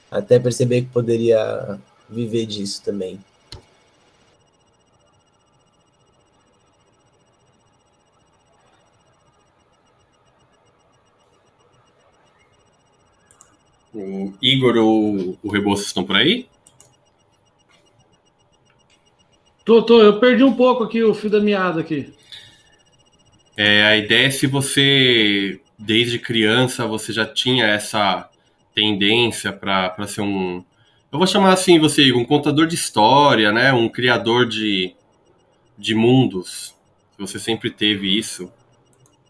[0.09, 1.79] Até perceber que poderia
[2.09, 3.19] viver disso também.
[13.93, 16.47] O Igor ou o Rebouças estão por aí?
[19.71, 22.13] Tô, tô, eu perdi um pouco aqui o fio da meada aqui.
[23.55, 28.29] É, a ideia é se você, desde criança, você já tinha essa
[28.75, 30.61] tendência para ser um.
[31.09, 33.71] Eu vou chamar assim você, um contador de história, né?
[33.71, 34.93] Um criador de,
[35.77, 36.75] de mundos.
[37.17, 38.51] Você sempre teve isso.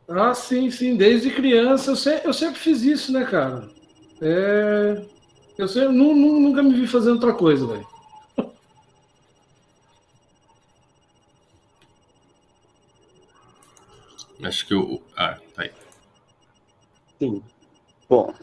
[0.10, 0.96] Ah, sim, sim.
[0.96, 3.70] Desde criança eu, se, eu sempre fiz isso, né, cara?
[4.20, 5.04] É,
[5.56, 7.91] eu sempre, nu, nu, nunca me vi fazendo outra coisa, velho.
[14.44, 15.02] Acho que o.
[15.16, 15.72] Ah, tá aí.
[17.20, 17.42] Sim.
[18.10, 18.34] Bom.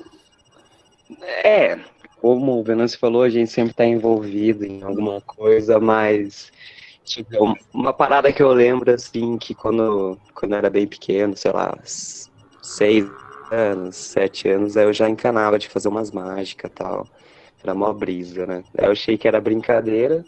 [1.45, 1.79] É,
[2.21, 6.53] como o Venâncio falou, a gente sempre está envolvido em alguma coisa, mas
[7.05, 11.53] tipo, uma parada que eu lembro, assim, que quando, quando eu era bem pequeno, sei
[11.53, 11.77] lá,
[12.63, 13.09] seis
[13.51, 17.07] anos, sete anos, aí eu já encanava de fazer umas mágicas e tal.
[17.63, 18.63] Era mó brisa, né?
[18.77, 20.25] Aí eu achei que era brincadeira.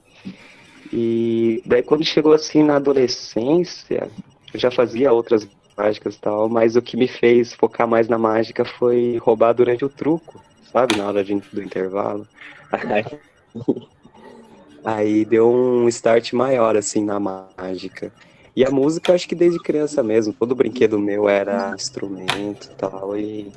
[0.92, 4.10] E daí quando chegou assim na adolescência,
[4.52, 5.46] eu já fazia outras
[5.76, 9.84] mágicas e tal, mas o que me fez focar mais na mágica foi roubar durante
[9.84, 10.42] o truco,
[10.72, 10.96] sabe?
[10.96, 12.26] Na hora de, do intervalo.
[14.84, 18.12] Aí deu um start maior, assim, na mágica.
[18.56, 23.16] E a música, acho que desde criança mesmo, todo brinquedo meu era instrumento e tal,
[23.16, 23.52] e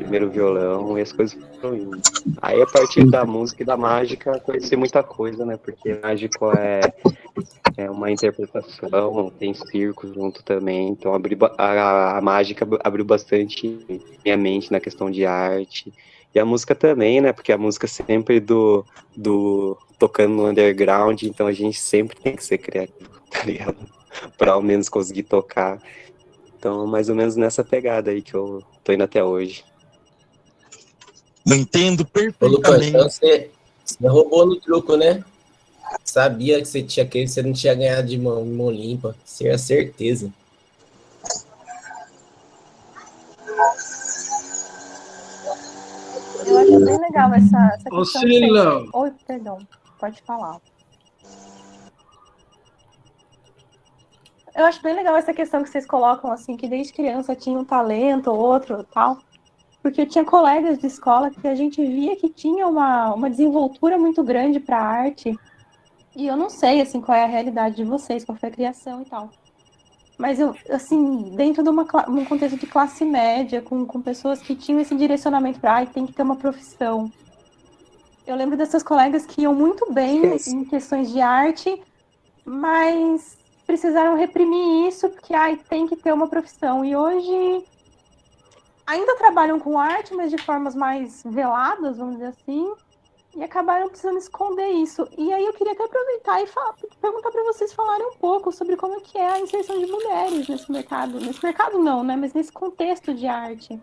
[0.00, 2.00] primeiro violão, e as coisas foram indo.
[2.40, 5.56] Aí, a partir da música e da mágica, conheci muita coisa, né?
[5.56, 6.80] Porque mágico é,
[7.76, 13.80] é uma interpretação, tem circo junto também, então abri, a, a mágica abriu bastante
[14.24, 15.92] minha mente na questão de arte.
[16.34, 17.32] E a música também, né?
[17.32, 18.84] Porque a música sempre do,
[19.16, 23.76] do tocando no underground, então a gente sempre tem que ser criativo, tá ligado?
[24.36, 25.80] para ao menos conseguir tocar.
[26.58, 29.64] Então, mais ou menos nessa pegada aí que eu tô indo até hoje.
[31.46, 32.44] Não entendo perfeitamente.
[32.44, 33.50] Ô, Lucas, então você,
[33.84, 35.24] você roubou no truco, né?
[36.04, 39.16] Sabia que você tinha que você não tinha ganhado de mão, mão limpa.
[39.26, 40.30] Tinha certeza.
[46.46, 47.98] Eu acho bem legal essa, essa questão.
[47.98, 48.90] Ô, Cirilo.
[48.92, 49.58] Oi, perdão.
[49.98, 50.60] Pode falar.
[54.54, 57.64] Eu acho bem legal essa questão que vocês colocam, assim, que desde criança tinha um
[57.64, 59.18] talento, outro tal.
[59.82, 63.96] Porque eu tinha colegas de escola que a gente via que tinha uma, uma desenvoltura
[63.96, 65.38] muito grande para a arte.
[66.14, 69.02] E eu não sei, assim, qual é a realidade de vocês, qual foi a criação
[69.02, 69.30] e tal.
[70.18, 74.54] Mas eu, assim, dentro de uma, um contexto de classe média, com, com pessoas que
[74.54, 77.10] tinham esse direcionamento para, ai, tem que ter uma profissão.
[78.26, 81.82] Eu lembro dessas colegas que iam muito bem em questões de arte,
[82.44, 86.84] mas precisaram reprimir isso, porque ai, tem que ter uma profissão.
[86.84, 87.64] E hoje
[88.90, 92.72] ainda trabalham com arte, mas de formas mais veladas, vamos dizer assim,
[93.36, 95.08] e acabaram precisando esconder isso.
[95.16, 98.76] E aí eu queria até aproveitar e falar, perguntar para vocês falarem um pouco sobre
[98.76, 101.20] como que é a inserção de mulheres nesse mercado.
[101.20, 102.16] Nesse mercado não, né?
[102.16, 103.80] Mas nesse contexto de arte.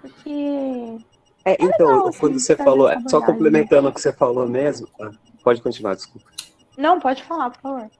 [0.00, 0.98] Porque.
[1.44, 4.88] É, é então, legal, assim, quando você falou, só complementando o que você falou mesmo,
[5.00, 5.10] ah,
[5.44, 6.28] pode continuar, desculpa.
[6.76, 7.90] Não, pode falar, por favor.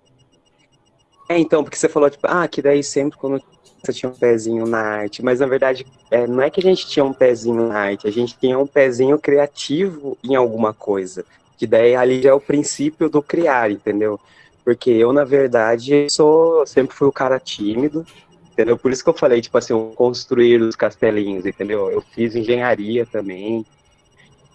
[1.28, 3.40] É, então, porque você falou, tipo, ah, que daí sempre quando
[3.88, 6.86] você tinha um pezinho na arte, mas na verdade é, não é que a gente
[6.86, 11.24] tinha um pezinho na arte, a gente tinha um pezinho criativo em alguma coisa,
[11.56, 14.20] que daí ali já é o princípio do criar, entendeu?
[14.64, 18.06] Porque eu, na verdade, sou, sempre fui o cara tímido,
[18.52, 18.76] entendeu?
[18.76, 21.90] Por isso que eu falei, tipo assim, construir os castelinhos, entendeu?
[21.90, 23.64] Eu fiz engenharia também,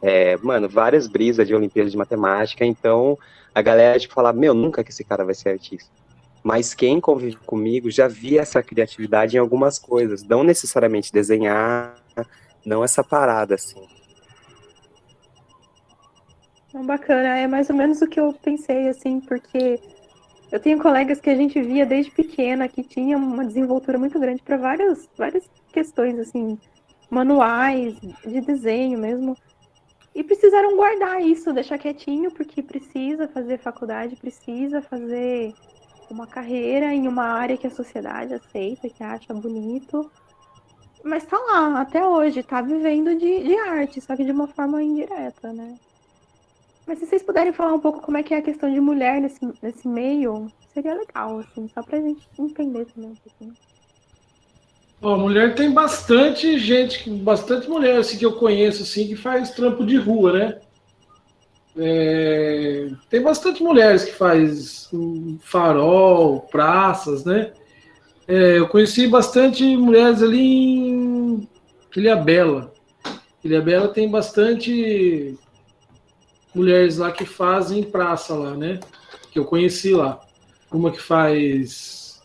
[0.01, 3.17] é, mano, várias brisas de Olimpíadas de Matemática, então
[3.55, 6.02] a galera, tipo, falava, meu, nunca que esse cara vai ser artista
[6.43, 11.95] mas quem convive comigo já via essa criatividade em algumas coisas, não necessariamente desenhar,
[12.65, 13.81] não essa parada assim.
[16.85, 19.79] Bacana, é mais ou menos o que eu pensei, assim, porque
[20.51, 24.41] eu tenho colegas que a gente via desde pequena que tinham uma desenvoltura muito grande
[24.41, 26.59] para várias, várias questões, assim,
[27.09, 29.37] manuais, de desenho mesmo,
[30.15, 35.53] e precisaram guardar isso, deixar quietinho, porque precisa fazer faculdade, precisa fazer
[36.13, 40.09] uma carreira em uma área que a sociedade aceita, que acha bonito,
[41.03, 44.81] mas tá lá até hoje, tá vivendo de, de arte, só que de uma forma
[44.81, 45.77] indireta, né?
[46.85, 49.19] Mas se vocês puderem falar um pouco como é que é a questão de mulher
[49.19, 53.53] nesse, nesse meio, seria legal, assim, só pra gente entender também um pouquinho.
[55.01, 59.85] Ó, mulher tem bastante gente, bastante mulher assim, que eu conheço assim, que faz trampo
[59.85, 60.61] de rua, né?
[61.75, 64.89] É, tem bastante mulheres que faz
[65.41, 67.51] farol, praças, né?
[68.27, 71.49] É, eu conheci bastante mulheres ali em
[71.95, 72.73] Ilha Bela.
[73.43, 75.37] Ilha Bela tem bastante
[76.53, 78.79] mulheres lá que fazem praça lá, né?
[79.31, 80.21] Que eu conheci lá.
[80.71, 82.21] Uma que faz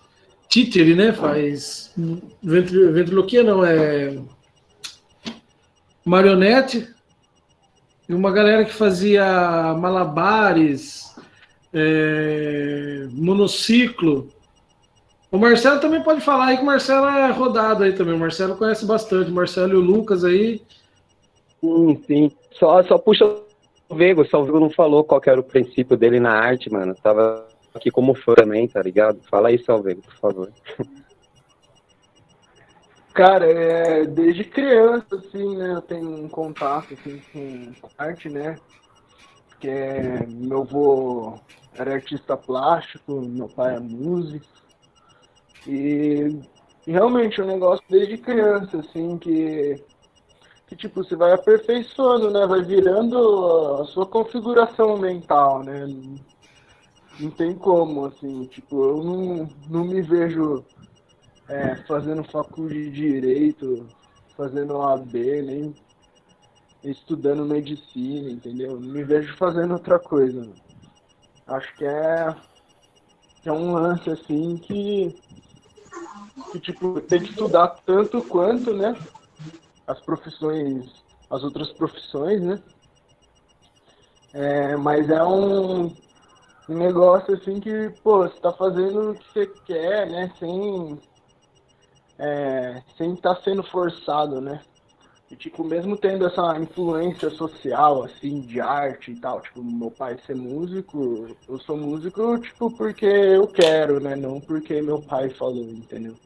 [0.48, 1.12] títere, né?
[1.12, 1.92] Faz
[2.42, 4.18] ventriloquia, não, é
[6.04, 6.88] marionete.
[8.08, 11.14] E uma galera que fazia malabares,
[11.72, 14.28] é, monociclo.
[15.30, 18.14] O Marcelo também pode falar aí que o Marcelo é rodado aí também.
[18.14, 19.30] O Marcelo conhece bastante.
[19.30, 20.62] O Marcelo e o Lucas aí.
[21.60, 22.30] Sim, sim.
[22.52, 24.24] Só, só puxa o Vego.
[24.24, 26.94] Só o Vego não falou qual era o princípio dele na arte, mano.
[26.94, 29.20] Tava aqui como fã também, tá ligado?
[29.30, 30.52] Fala aí, Salvego, por favor.
[33.18, 38.56] Cara, é, desde criança, assim, né, eu tenho um contato, assim, com arte, né,
[39.58, 41.36] que é, meu avô
[41.74, 44.46] era artista plástico, meu pai é músico,
[45.66, 46.38] e
[46.86, 49.82] realmente é um negócio desde criança, assim, que,
[50.68, 55.88] que, tipo, você vai aperfeiçoando, né, vai virando a sua configuração mental, né,
[57.18, 60.64] não tem como, assim, tipo, eu não, não me vejo
[61.48, 63.88] é, fazendo faculdade de Direito,
[64.36, 65.74] fazendo OAB, nem
[66.84, 68.78] estudando medicina, entendeu?
[68.78, 70.48] Não me vejo fazendo outra coisa.
[71.46, 72.36] Acho que é,
[73.44, 75.18] é um lance, assim, que,
[76.52, 78.94] que, tipo, tem que estudar tanto quanto, né,
[79.86, 82.62] as profissões, as outras profissões, né?
[84.34, 85.86] É, mas é um,
[86.68, 90.30] um negócio assim que, pô, você tá fazendo o que você quer, né?
[90.38, 91.00] Sem,
[92.18, 94.60] é, sem estar tá sendo forçado, né?
[95.30, 100.18] E, tipo, mesmo tendo essa influência social, assim, de arte e tal, tipo, meu pai
[100.26, 104.16] ser músico, eu sou músico, tipo, porque eu quero, né?
[104.16, 106.16] Não porque meu pai falou, entendeu?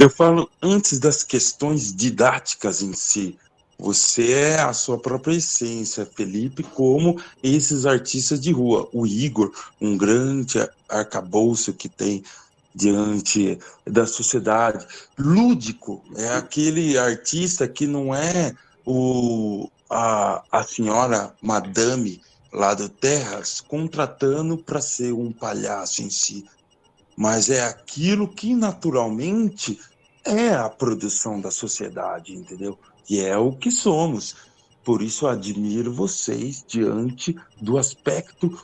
[0.00, 3.38] Eu falo antes das questões didáticas em si.
[3.78, 8.88] Você é a sua própria essência, Felipe, como esses artistas de rua.
[8.92, 12.24] O Igor, um grande arcabouço que tem
[12.74, 14.86] diante da sociedade.
[15.18, 18.54] Lúdico é aquele artista que não é
[18.84, 22.20] o, a, a senhora madame
[22.52, 26.46] lá do Terras contratando para ser um palhaço em si,
[27.16, 29.78] mas é aquilo que naturalmente
[30.24, 32.78] é a produção da sociedade, entendeu?
[33.08, 34.36] E é o que somos.
[34.84, 38.58] Por isso eu admiro vocês diante do aspecto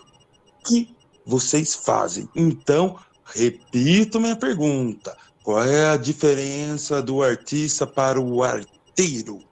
[0.65, 0.95] que
[1.27, 2.29] vocês fazem.
[2.35, 9.43] Então, Repito minha pergunta: qual é a diferença do artista para o arteiro?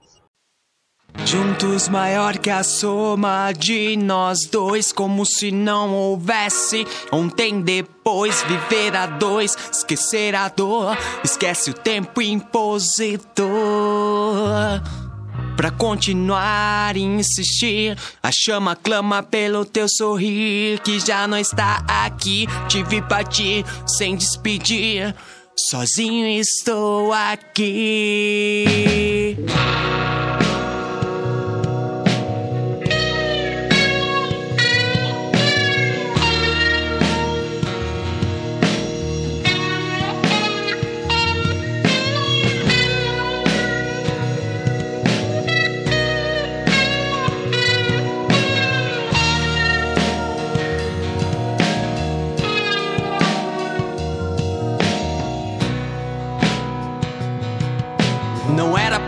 [1.25, 8.43] Juntos maior que a soma de nós dois, como se não houvesse ontem depois.
[8.43, 13.21] Viver a dois, esquecer a dor, esquece o tempo impositor.
[15.55, 22.47] Pra continuar e insistir, a chama clama pelo teu sorrir que já não está aqui.
[22.67, 25.15] Te vi partir sem despedir,
[25.55, 28.55] sozinho estou aqui.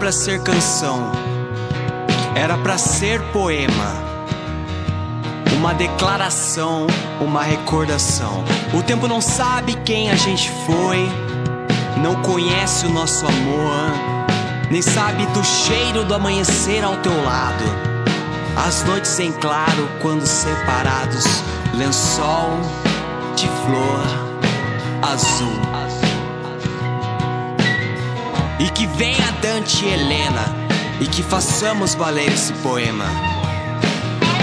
[0.05, 1.11] Para ser canção,
[2.35, 3.91] era para ser poema.
[5.57, 6.85] Uma declaração,
[7.19, 8.43] uma recordação.
[8.71, 11.09] O tempo não sabe quem a gente foi,
[12.03, 13.89] não conhece o nosso amor,
[14.69, 17.65] nem sabe do cheiro do amanhecer ao teu lado.
[18.63, 21.25] As noites em claro, quando separados,
[21.73, 22.51] lençol
[23.35, 24.05] de flor
[25.01, 25.74] azul.
[28.59, 30.55] E que venha Dante e Helena
[31.01, 33.05] e que façamos valer esse poema.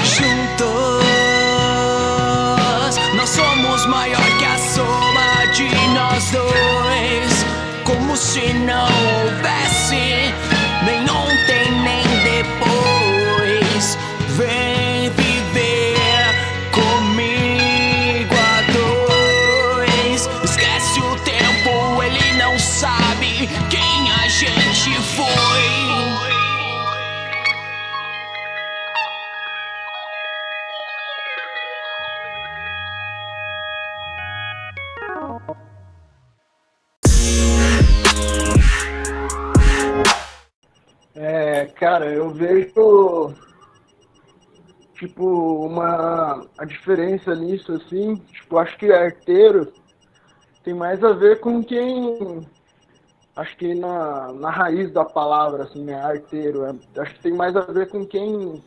[0.04, 1.06] Juntos,
[3.16, 7.46] nós somos maior que a soma de nós dois.
[7.84, 9.31] Como se não
[45.02, 49.72] tipo uma a diferença nisso assim, tipo, acho que arteiro
[50.62, 52.46] tem mais a ver com quem
[53.34, 57.56] acho que na, na raiz da palavra assim, né, arteiro, é, acho que tem mais
[57.56, 58.62] a ver com quem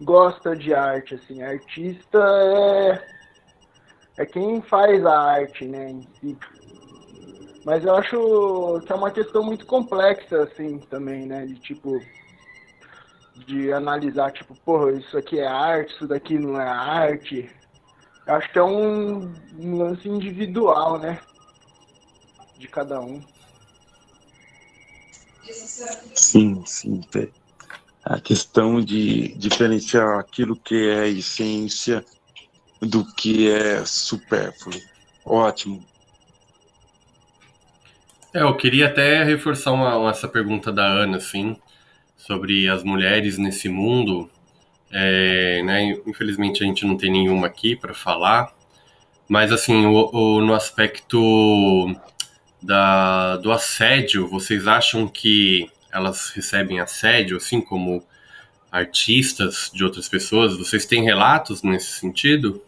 [0.00, 3.12] gosta de arte assim, artista é
[4.18, 6.38] é quem faz a arte, né, em si.
[7.64, 11.46] Mas eu acho que é uma questão muito complexa, assim, também, né?
[11.46, 12.00] De tipo.
[13.34, 17.50] De analisar, tipo, porra, isso aqui é arte, isso daqui não é arte.
[18.26, 21.18] Eu acho que é um, um lance individual, né?
[22.58, 23.22] De cada um.
[26.14, 27.00] Sim, sim.
[28.04, 32.04] A questão de diferenciar aquilo que é essência
[32.80, 34.80] do que é supérfluo.
[35.24, 35.84] Ótimo.
[38.34, 41.56] É, eu queria até reforçar uma, essa pergunta da Ana, assim,
[42.26, 44.30] sobre as mulheres nesse mundo.
[44.90, 48.54] É, né, infelizmente a gente não tem nenhuma aqui para falar,
[49.26, 51.96] mas assim, o, o, no aspecto
[52.62, 58.04] da, do assédio, vocês acham que elas recebem assédio, assim como
[58.70, 60.56] artistas de outras pessoas?
[60.56, 62.62] Vocês têm relatos nesse sentido?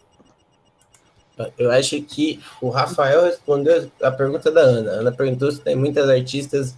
[1.58, 4.90] Eu acho que o Rafael respondeu a pergunta da Ana.
[4.90, 6.76] A Ana perguntou se tem muitas artistas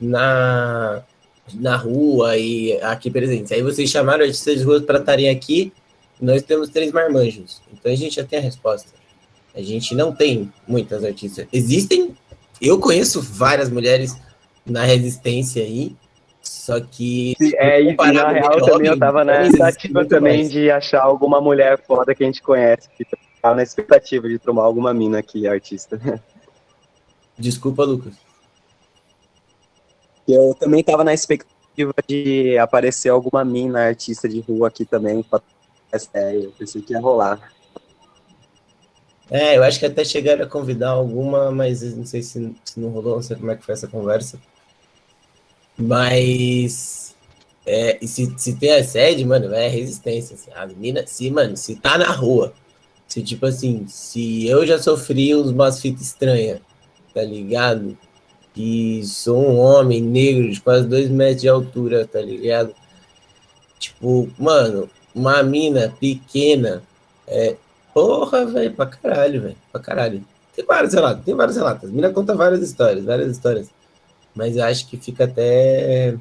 [0.00, 1.02] na,
[1.52, 3.52] na rua e aqui presentes.
[3.52, 5.72] Aí vocês chamaram artistas de rua para estarem aqui.
[6.20, 7.60] Nós temos três marmanjos.
[7.72, 8.88] Então a gente já tem a resposta.
[9.54, 11.46] A gente não tem muitas artistas.
[11.52, 12.16] Existem,
[12.60, 14.16] eu conheço várias mulheres
[14.64, 15.94] na resistência aí,
[16.42, 17.34] só que.
[17.56, 20.50] É, e na real também eu tava na tentativa também mais.
[20.50, 23.04] de achar alguma mulher foda que a gente conhece, que
[23.40, 26.00] tava na expectativa de tomar alguma mina aqui, artista.
[27.38, 28.23] Desculpa, Lucas.
[30.26, 35.24] Eu também tava na expectativa de aparecer alguma mina artista de rua aqui também.
[36.12, 37.52] É, eu pensei que ia rolar.
[39.30, 42.90] É, eu acho que até chegaram a convidar alguma, mas não sei se, se não
[42.90, 44.38] rolou, não sei como é que foi essa conversa.
[45.76, 47.14] Mas
[47.66, 50.34] é, se, se tem assédio, mano, é resistência.
[50.34, 50.50] Assim.
[50.54, 52.52] As minas, se, mano, se tá na rua,
[53.08, 56.60] se, tipo assim, se eu já sofri umas fitas estranhas,
[57.12, 57.96] tá ligado?
[58.56, 62.74] E sou um homem negro de quase dois metros de altura, tá ligado?
[63.78, 66.82] Tipo, mano, uma mina pequena,
[67.26, 67.56] é,
[67.92, 70.24] porra, velho, pra caralho, velho, pra caralho.
[70.54, 71.88] Tem vários relatos, tem vários relatos.
[71.88, 73.70] A mina conta várias histórias, várias histórias.
[74.34, 76.16] Mas eu acho que fica até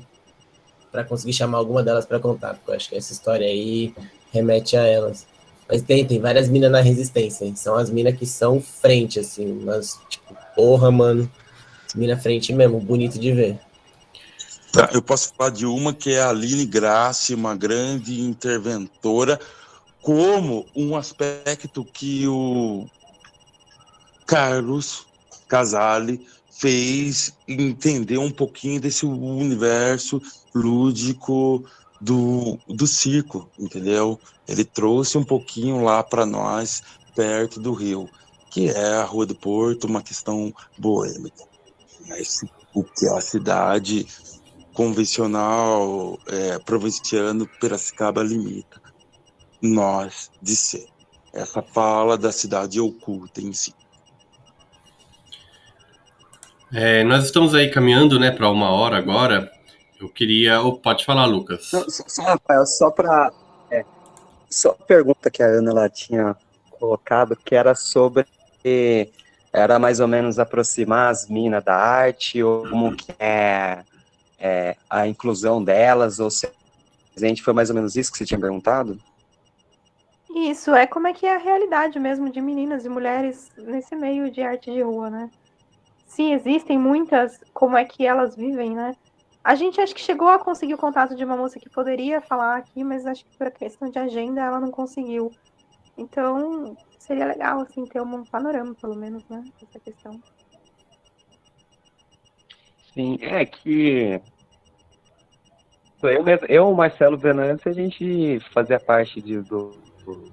[0.91, 3.93] para conseguir chamar alguma delas para contar, porque eu acho que essa história aí
[4.31, 5.26] remete a elas.
[5.68, 7.55] Mas tem, tem várias minas na resistência, hein?
[7.55, 11.30] São as minas que são frente, assim, mas, tipo, porra, mano.
[11.95, 13.60] Mina frente mesmo, bonito de ver.
[14.72, 19.40] Tá, eu posso falar de uma que é a Aline Grace, uma grande interventora,
[20.02, 22.88] como um aspecto que o
[24.26, 25.06] Carlos
[25.48, 30.22] Casale fez entender um pouquinho desse universo
[30.56, 31.64] lúdico
[32.02, 34.20] do, do circo, entendeu?
[34.48, 36.82] Ele trouxe um pouquinho lá para nós,
[37.15, 38.10] perto do Rio,
[38.49, 41.52] que é a Rua do Porto, uma questão boêmica.
[42.07, 42.43] Mas
[42.73, 44.05] o que a cidade
[44.73, 48.81] convencional, é, provinciano, Piracicaba limita.
[49.61, 50.88] Nós de ser.
[51.34, 53.73] Essa fala da cidade oculta em si.
[56.71, 59.51] É, nós estamos aí caminhando né, para uma hora agora.
[59.99, 60.61] Eu queria.
[60.61, 61.69] Oh, pode falar, Lucas.
[61.71, 63.31] Não, só, Rafael, só para.
[63.71, 63.85] É,
[64.49, 66.35] só a pergunta que a Ana ela tinha
[66.71, 68.25] colocado, que era sobre.
[69.53, 73.84] Era mais ou menos aproximar as minas da arte, ou como que é,
[74.39, 76.51] é a inclusão delas, ou se
[77.15, 78.99] gente foi mais ou menos isso que você tinha perguntado?
[80.35, 84.31] Isso, é como é que é a realidade mesmo de meninas e mulheres nesse meio
[84.31, 85.30] de arte de rua, né?
[86.07, 88.95] Sim, existem muitas, como é que elas vivem, né?
[89.43, 92.57] A gente acho que chegou a conseguir o contato de uma moça que poderia falar
[92.57, 95.31] aqui, mas acho que por questão de agenda ela não conseguiu.
[95.97, 100.19] Então, seria legal, assim, ter um panorama, pelo menos, né, essa questão.
[102.93, 104.21] Sim, é que
[106.01, 109.71] eu, eu o Marcelo Venâncio, a gente fazia parte de, do,
[110.05, 110.31] do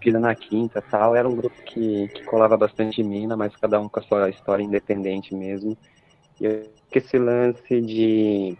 [0.00, 3.88] Pira na Quinta tal, era um grupo que, que colava bastante mina, mas cada um
[3.88, 5.76] com a sua história independente mesmo.
[6.40, 8.56] E esse lance de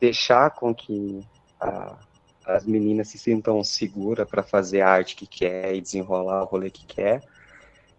[0.00, 1.20] deixar com que
[1.60, 1.96] a,
[2.44, 6.70] as meninas se sintam seguras para fazer a arte que quer e desenrolar o rolê
[6.70, 7.22] que quer,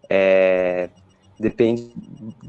[0.08, 0.88] é,
[1.38, 1.92] depende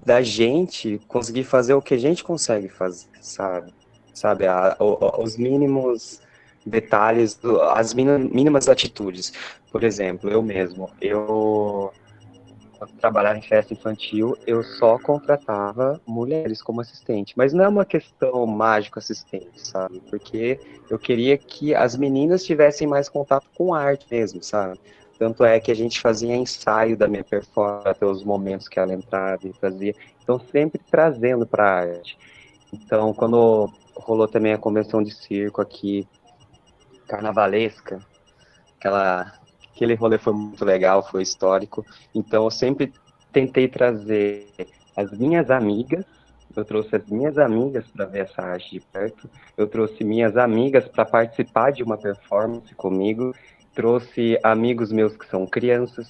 [0.06, 3.74] da gente conseguir fazer o que a gente consegue fazer, sabe?
[4.16, 4.48] sabe?
[4.48, 6.22] A, o, os mínimos
[6.66, 7.40] detalhes,
[7.74, 9.34] as mínimas atitudes.
[9.72, 11.92] Por exemplo, eu mesmo, eu
[12.86, 17.34] quando trabalhava em festa infantil, eu só contratava mulheres como assistente.
[17.36, 19.99] Mas não é uma questão mágico assistente, sabe?
[20.10, 20.60] Porque
[20.90, 24.80] eu queria que as meninas tivessem mais contato com arte mesmo, sabe?
[25.18, 28.94] Tanto é que a gente fazia ensaio da minha performance até os momentos que ela
[28.94, 29.95] entrava e fazia.
[30.22, 32.18] Então, sempre trazendo para a arte.
[32.72, 36.07] Então, quando rolou também a convenção de circo aqui,
[37.07, 37.99] carnavalesca,
[38.78, 39.32] aquela,
[39.76, 41.86] aquele rolê foi muito legal, foi histórico.
[42.14, 42.94] Então, eu sempre
[43.32, 44.48] tentei trazer
[44.96, 46.06] as minhas amigas,
[46.56, 50.88] eu trouxe as minhas amigas para ver essa arte de perto, eu trouxe minhas amigas
[50.88, 53.36] para participar de uma performance comigo,
[53.74, 56.10] trouxe amigos meus que são crianças,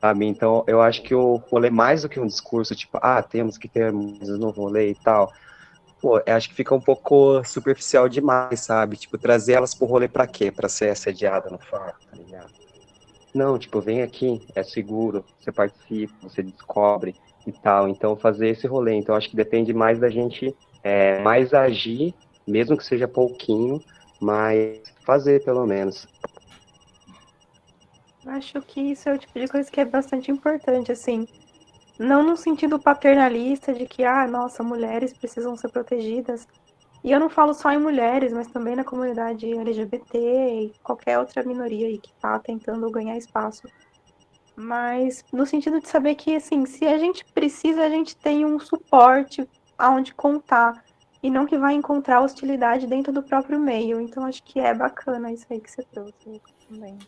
[0.00, 0.24] sabe?
[0.24, 3.68] Então, eu acho que o rolê, mais do que um discurso, tipo, ah, temos que
[3.68, 5.30] ter músicas no rolê e tal,
[6.00, 8.96] pô, acho que fica um pouco superficial demais, sabe?
[8.96, 10.50] Tipo, trazer elas pro rolê pra quê?
[10.50, 12.65] Pra ser assediada no faro, tá ligado?
[13.36, 17.14] Não, tipo, vem aqui, é seguro, você participa, você descobre
[17.46, 17.86] e tal.
[17.86, 18.94] Então, fazer esse rolê.
[18.94, 22.14] Então, acho que depende mais da gente é, mais agir,
[22.48, 23.78] mesmo que seja pouquinho,
[24.18, 26.08] mas fazer pelo menos.
[28.24, 31.28] Acho que isso é o tipo de coisa que é bastante importante, assim.
[31.98, 36.48] Não no sentido paternalista de que, ah, nossa, mulheres precisam ser protegidas.
[37.04, 41.42] E eu não falo só em mulheres, mas também na comunidade LGBT e qualquer outra
[41.44, 43.68] minoria aí que tá tentando ganhar espaço.
[44.56, 48.58] Mas no sentido de saber que, assim, se a gente precisa, a gente tem um
[48.58, 49.48] suporte
[49.78, 50.84] aonde contar.
[51.22, 54.00] E não que vai encontrar hostilidade dentro do próprio meio.
[54.00, 56.98] Então acho que é bacana isso aí que você trouxe também.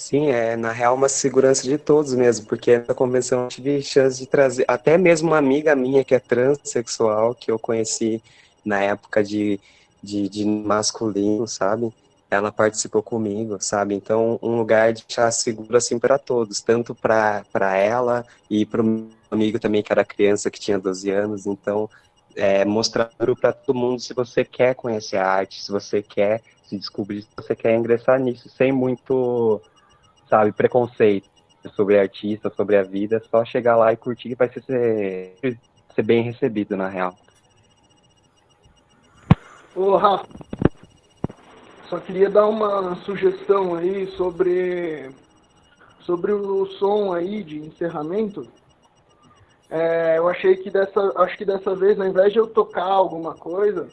[0.00, 4.18] Sim, é na real uma segurança de todos mesmo, porque essa convenção eu tive chance
[4.18, 8.22] de trazer até mesmo uma amiga minha que é transexual, que eu conheci
[8.64, 9.60] na época de,
[10.02, 11.92] de, de masculino, sabe?
[12.30, 13.94] Ela participou comigo, sabe?
[13.94, 17.44] Então, um lugar de deixar seguro assim para todos, tanto para
[17.76, 21.46] ela e para o amigo também que era criança, que tinha 12 anos.
[21.46, 21.90] Então,
[22.34, 26.78] é, mostrar para todo mundo se você quer conhecer a arte, se você quer se
[26.78, 29.60] descobrir, se você quer ingressar nisso, sem muito
[30.30, 31.28] sabe, preconceito
[31.74, 35.58] sobre artista, sobre a vida, é só chegar lá e curtir vai ser,
[35.94, 37.14] ser bem recebido, na real.
[39.74, 40.26] Ô, Rafa,
[41.88, 45.10] só queria dar uma sugestão aí sobre,
[46.00, 48.46] sobre o som aí de encerramento.
[49.68, 53.34] É, eu achei que dessa, acho que dessa vez, ao invés de eu tocar alguma
[53.34, 53.88] coisa,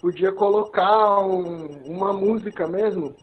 [0.00, 3.14] podia colocar um, uma música mesmo,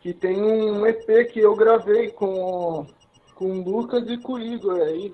[0.00, 2.86] que tem um EP que eu gravei com,
[3.34, 5.12] com o Lucas e com o Igor aí.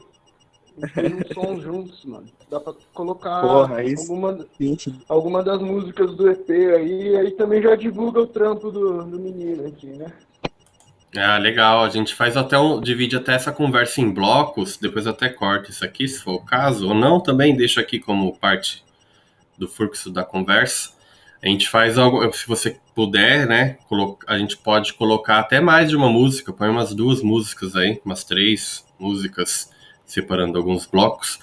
[0.94, 2.26] Tem um som juntos, mano.
[2.50, 4.46] Dá pra colocar Porra, alguma,
[5.08, 9.66] alguma das músicas do EP aí, aí também já divulga o trampo do, do menino
[9.66, 10.12] aqui, né?
[11.16, 11.84] Ah, legal.
[11.84, 12.80] A gente faz até um.
[12.80, 16.88] divide até essa conversa em blocos, depois até corta isso aqui, se for o caso,
[16.88, 18.84] ou não, também deixa aqui como parte
[19.56, 20.93] do fluxo da conversa.
[21.44, 23.76] A gente faz algo, se você puder, né?
[24.26, 28.24] A gente pode colocar até mais de uma música, põe umas duas músicas aí, umas
[28.24, 29.70] três músicas,
[30.06, 31.38] separando alguns blocos.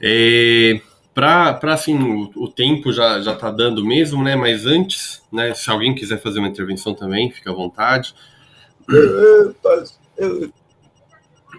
[0.00, 0.80] E
[1.12, 4.34] para assim, o, o, tempo já, já tá dando mesmo, né?
[4.36, 5.52] Mas antes, né?
[5.52, 8.14] Se alguém quiser fazer uma intervenção também, fica à vontade.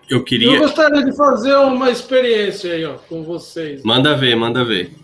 [0.09, 0.55] Eu queria.
[0.55, 3.83] Eu gostaria de fazer uma experiência aí, ó, com vocês.
[3.83, 4.95] Manda ver, manda ver.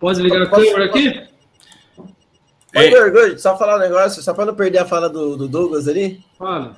[0.00, 1.27] Pode ligar a câmera aqui?
[2.74, 2.86] É.
[2.86, 6.22] Igor, só falar um negócio, só para não perder a fala do, do Douglas ali.
[6.38, 6.76] Fala.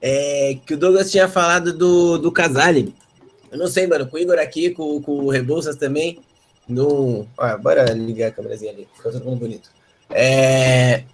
[0.00, 2.94] É que o Douglas tinha falado do, do Casale.
[3.50, 6.18] Eu não sei, mano, com o Igor aqui, com, com o Rebouças também.
[6.68, 7.26] No.
[7.38, 9.70] Ah, bora ligar a câmerazinha ali, fica todo mundo bonito.
[10.10, 11.04] É,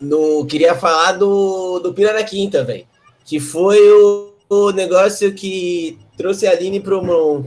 [0.00, 2.86] no, queria falar do, do Pira na Quinta, velho.
[3.24, 7.00] Que foi o, o negócio que trouxe a Aline pro,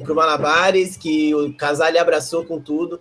[0.03, 2.99] pro Malabares, que o Casale abraçou com tudo.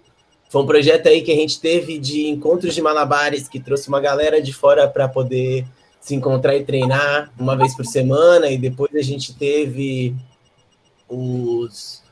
[0.57, 4.01] Foi um projeto aí que a gente teve de encontros de malabares, que trouxe uma
[4.01, 5.67] galera de fora para poder
[6.01, 10.17] se encontrar e treinar uma vez por semana, e depois a gente teve
[11.07, 12.03] os,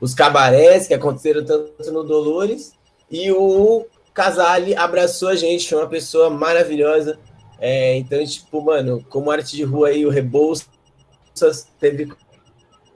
[0.00, 2.74] os cabarés que aconteceram tanto no Dolores,
[3.10, 3.84] e o
[4.14, 7.18] Casale abraçou a gente, foi uma pessoa maravilhosa.
[7.58, 10.68] É, então, tipo, mano, como arte de rua aí, o Rebouças
[11.80, 12.06] teve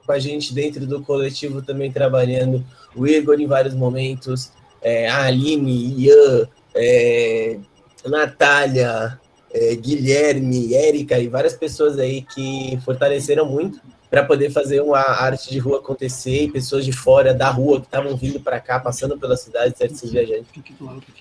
[0.07, 2.65] com a gente dentro do coletivo também trabalhando,
[2.95, 4.53] o Igor em vários momentos,
[4.85, 7.59] é, a Aline, Ian, é,
[8.05, 9.19] Natália,
[9.53, 13.81] é, Guilherme, Érica e várias pessoas aí que fortaleceram muito
[14.11, 17.87] para poder fazer uma arte de rua acontecer e pessoas de fora da rua que
[17.87, 20.47] estavam vindo para cá, passando pela cidade, certos viajantes.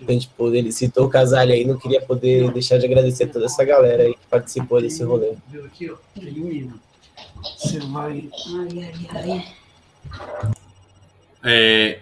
[0.08, 3.46] A gente, pô, ele citou o Casalho aí, não queria poder deixar de agradecer toda
[3.46, 5.34] essa galera aí que participou desse rolê.
[5.66, 5.96] Aqui, ó.
[7.58, 8.30] Você vai.
[11.44, 12.00] É...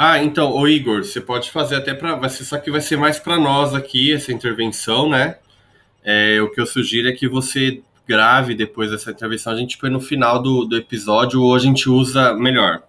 [0.00, 2.14] Ah, então, ô Igor, você pode fazer até para.
[2.14, 5.38] Vai ser, só que vai ser mais para nós aqui, essa intervenção, né?
[6.04, 9.90] É, o que eu sugiro é que você grave depois dessa intervenção, a gente põe
[9.90, 12.80] no final do, do episódio, ou a gente usa melhor.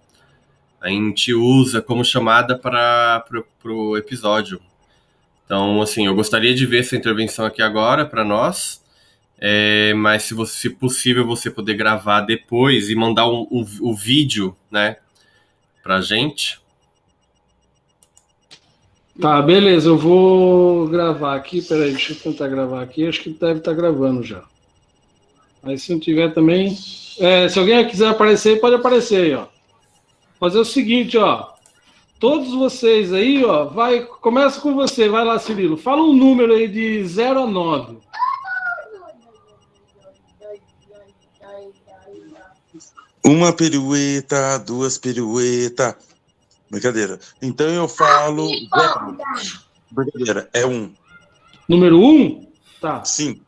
[0.80, 3.24] A gente usa como chamada para
[3.64, 4.60] o episódio.
[5.44, 8.84] Então, assim, eu gostaria de ver essa intervenção aqui agora para nós,
[9.36, 13.90] é, mas se, você, se possível você poder gravar depois e mandar o um, um,
[13.90, 14.96] um, vídeo, né,
[15.82, 16.60] para gente.
[19.20, 23.58] Tá, beleza, eu vou gravar aqui, peraí, deixa eu tentar gravar aqui, acho que deve
[23.58, 24.42] estar tá gravando já.
[25.62, 26.74] Mas se não tiver também.
[27.18, 29.46] É, se alguém quiser aparecer, pode aparecer aí, ó.
[30.38, 31.50] Fazer o seguinte, ó.
[32.18, 35.76] Todos vocês aí, ó, vai, começa com você, vai lá, Cirilo.
[35.76, 37.98] Fala um número aí de 0 a 9.
[43.22, 45.94] Uma pirueta, duas pirueta.
[46.70, 47.18] Brincadeira.
[47.42, 49.18] Então eu falo zero.
[49.90, 50.92] Brincadeira, é um.
[51.68, 52.46] Número um?
[52.80, 53.04] Tá.
[53.04, 53.40] Sim.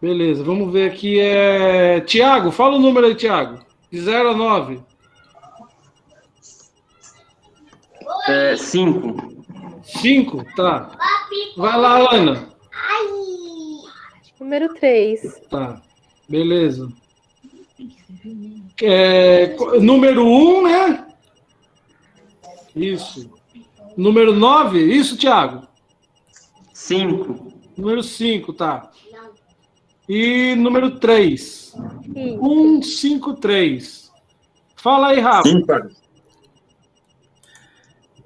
[0.00, 1.18] Beleza, vamos ver aqui.
[1.18, 2.00] É...
[2.00, 3.58] Tiago, fala o número aí, Tiago.
[3.90, 4.80] De 0 a 9.
[8.28, 9.44] É, 5.
[9.82, 10.90] 5, tá.
[11.56, 12.48] Vai lá, Ana.
[14.38, 15.40] Número 3.
[15.50, 15.80] Tá,
[16.28, 16.88] beleza.
[18.82, 21.07] É, número 1, um, né?
[22.78, 23.30] Isso.
[23.96, 25.66] Número 9, isso, Tiago?
[26.72, 27.52] 5.
[27.76, 28.90] Número 5, tá.
[30.08, 31.74] E número 3.
[32.14, 34.12] 153.
[34.76, 35.48] Fala aí, Rafa.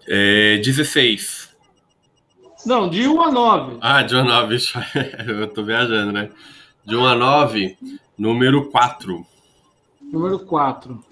[0.06, 1.50] É, 16.
[2.66, 3.78] Não, de 1 a 9.
[3.80, 4.56] Ah, de 1 a 9.
[5.26, 6.30] Eu tô viajando, né?
[6.84, 7.76] De 1 a 9,
[8.18, 9.26] número 4.
[10.00, 11.02] Número 4.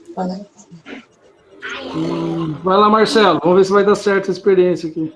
[1.94, 3.40] Hum, vai lá, Marcelo.
[3.40, 5.12] Vamos ver se vai dar certo a experiência aqui.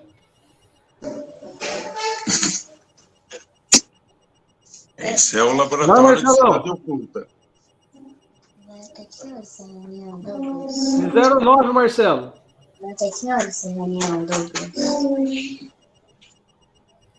[4.96, 7.28] Esse é o laboratório de cidade oculta.
[11.12, 12.32] 09, Marcelo.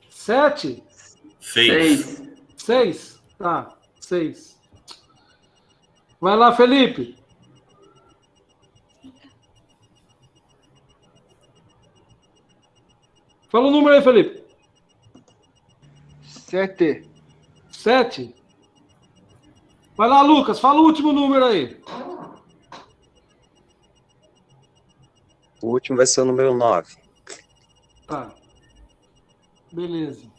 [0.10, 0.84] Sete?
[1.40, 2.22] Seis.
[2.58, 3.20] Seis?
[3.38, 4.58] Tá, seis.
[6.20, 7.15] Vai lá, Felipe.
[13.56, 14.44] Fala o número aí, Felipe.
[16.26, 17.10] Sete.
[17.72, 18.36] Sete.
[19.96, 21.82] Vai lá, Lucas, fala o último número aí.
[25.62, 26.98] O último vai ser o número 9.
[28.06, 28.36] Tá.
[29.72, 30.30] Beleza.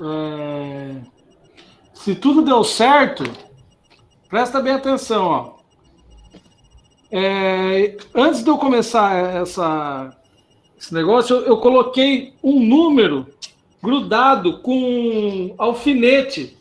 [0.00, 1.00] É...
[1.94, 3.22] Se tudo deu certo,
[4.28, 5.56] presta bem atenção, ó.
[7.12, 7.96] É...
[8.12, 10.19] Antes de eu começar essa...
[10.80, 13.26] esse negócio, eu, eu coloquei um número
[13.82, 16.56] grudado com alfinete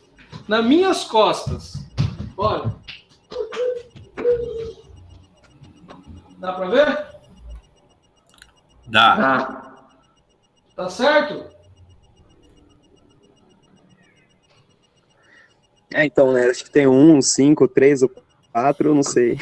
[0.46, 1.86] nas minhas costas.
[2.36, 2.76] Olha.
[6.38, 7.06] Dá para ver?
[8.88, 9.16] Dá.
[9.16, 9.76] Tá.
[10.76, 11.56] Tá certo?
[15.94, 16.50] É, então, né?
[16.50, 18.12] Acho que tem um, cinco, três ou
[18.52, 19.40] quatro, não sei.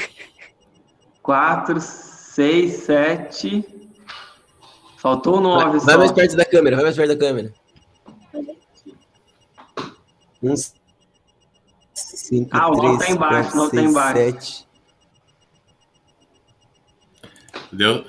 [1.24, 3.77] Quatro, seis, sete.
[5.08, 7.54] Faltou nove vai, vai mais perto da câmera, vai mais perto da câmera.
[10.44, 10.54] Um,
[11.94, 14.18] cinco, Ah, o nove três, tá embaixo, quatro, tá embaixo.
[14.18, 14.68] sete.
[17.72, 18.06] Deu,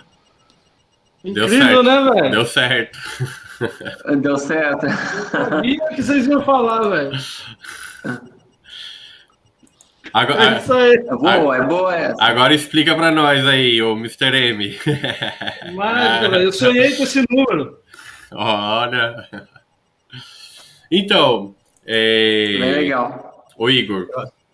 [1.23, 1.83] deu Incrível, certo.
[1.85, 2.31] né, velho?
[2.33, 2.99] Deu certo.
[4.21, 4.87] Deu certo.
[5.31, 7.13] Sabia que vocês iam falar, velho.
[10.09, 10.95] É Agora, isso aí.
[10.95, 12.23] É boa, é boa essa.
[12.25, 14.35] agora explica pra nós aí, o Mr.
[14.35, 14.69] M.
[14.69, 16.35] Velho.
[16.43, 17.79] Eu sonhei com esse número.
[18.33, 19.29] Olha.
[20.91, 21.55] Então,
[21.87, 22.57] é...
[22.59, 23.47] Bem legal.
[23.57, 24.09] Ô Igor,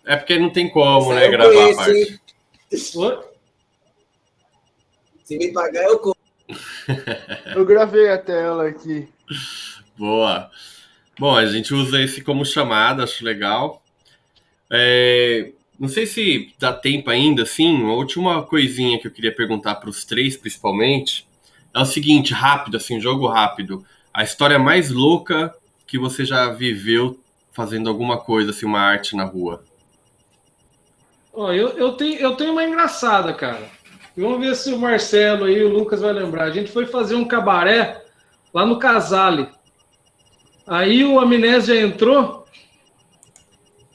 [0.05, 1.91] é porque não tem como, né, gravar a conheço, parte.
[1.97, 2.19] hein?
[2.95, 3.19] Oi?
[5.23, 6.19] Se me pagar, eu compro.
[7.55, 9.07] Eu gravei a tela aqui.
[9.97, 10.49] Boa.
[11.17, 13.81] Bom, a gente usa esse como chamada, acho legal.
[14.71, 19.75] É, não sei se dá tempo ainda, assim, a última coisinha que eu queria perguntar
[19.75, 21.27] para os três, principalmente,
[21.73, 23.85] é o seguinte, rápido, assim, jogo rápido.
[24.13, 25.53] A história mais louca
[25.85, 27.19] que você já viveu
[27.51, 29.63] fazendo alguma coisa, assim, uma arte na rua?
[31.33, 33.69] Ó, eu, eu, tenho, eu tenho uma engraçada, cara.
[34.15, 36.45] Vamos ver se o Marcelo e o Lucas vai lembrar.
[36.45, 38.01] A gente foi fazer um cabaré
[38.53, 39.49] lá no Casale.
[40.65, 42.44] Aí o Amnésia entrou,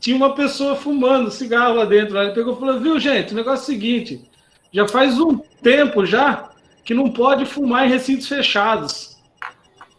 [0.00, 2.18] tinha uma pessoa fumando cigarro lá dentro.
[2.18, 4.30] Ele pegou e falou: Viu, gente, o negócio é o seguinte:
[4.72, 6.50] já faz um tempo já
[6.84, 9.10] que não pode fumar em recintos fechados.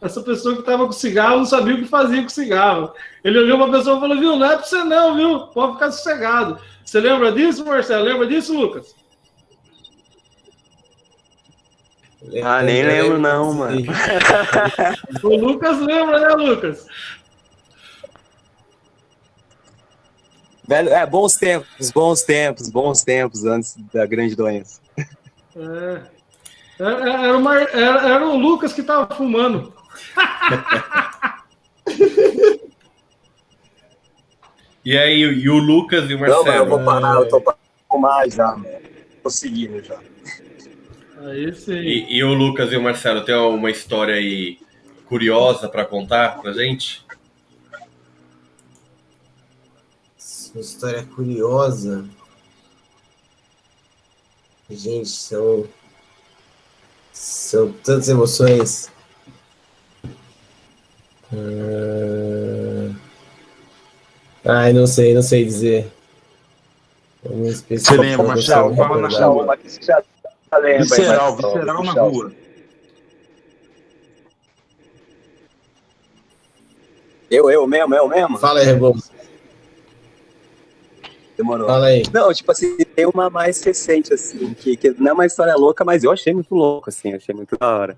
[0.01, 2.91] Essa pessoa que estava com cigarro não sabia o que fazia com cigarro.
[3.23, 5.39] Ele olhou para a pessoa e falou: Viu, não é para você não, viu?
[5.47, 6.59] Pode ficar sossegado.
[6.83, 8.03] Você lembra disso, Marcelo?
[8.03, 8.95] Lembra disso, Lucas?
[12.43, 13.81] Ah, nem lembro não, mano.
[15.23, 16.85] o Lucas lembra, né, Lucas?
[20.67, 24.79] Velho, é, bons tempos, bons tempos, bons tempos antes da grande doença.
[25.55, 26.01] É.
[26.79, 29.71] Era, era, uma, era, era o Lucas que tava fumando.
[34.83, 36.43] e aí, e o Lucas e o Marcelo?
[36.43, 37.55] Não, mas eu vou parar, eu tô para
[37.89, 38.57] fumar já,
[39.21, 39.99] Tô seguindo já.
[41.23, 41.73] Aí sim.
[41.73, 44.57] E, e, o Lucas e o Marcelo, tem uma história aí
[45.05, 47.05] curiosa para contar pra gente?
[50.53, 52.05] Uma história curiosa.
[54.69, 55.65] Gente, são.
[57.13, 58.91] São tantas emoções.
[61.33, 62.93] Ah,
[64.45, 65.91] ai, não sei, não sei dizer.
[67.23, 68.75] Você lembra, Marcelo?
[68.75, 69.57] Fala na rua.
[70.79, 72.33] Visceral, visceral na rua.
[77.29, 78.37] Eu, eu mesmo, eu mesmo?
[78.37, 79.01] Fala aí, Rebolo.
[81.41, 81.67] Demorou.
[81.67, 82.03] Fala aí.
[82.13, 85.83] Não, tipo assim, tem uma mais recente, assim, que, que não é uma história louca,
[85.83, 87.97] mas eu achei muito louco, assim, achei muito da hora.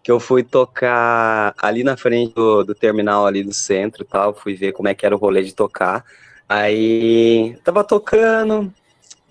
[0.00, 4.54] Que eu fui tocar ali na frente do, do terminal ali do centro tal, fui
[4.54, 6.04] ver como é que era o rolê de tocar.
[6.48, 8.72] Aí tava tocando,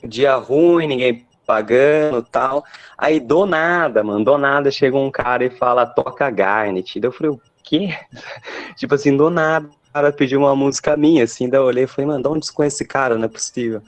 [0.03, 2.65] dia ruim, ninguém pagando tal.
[2.97, 6.99] Aí do nada, mano, do nada chega um cara e fala, toca Garnet.
[6.99, 7.95] Daí eu falei, o quê?
[8.75, 12.07] tipo assim, do nada cara pediu uma música minha, assim, daí eu olhei e falei,
[12.07, 13.15] mano, de onde você conhece esse cara?
[13.15, 13.81] Não é possível.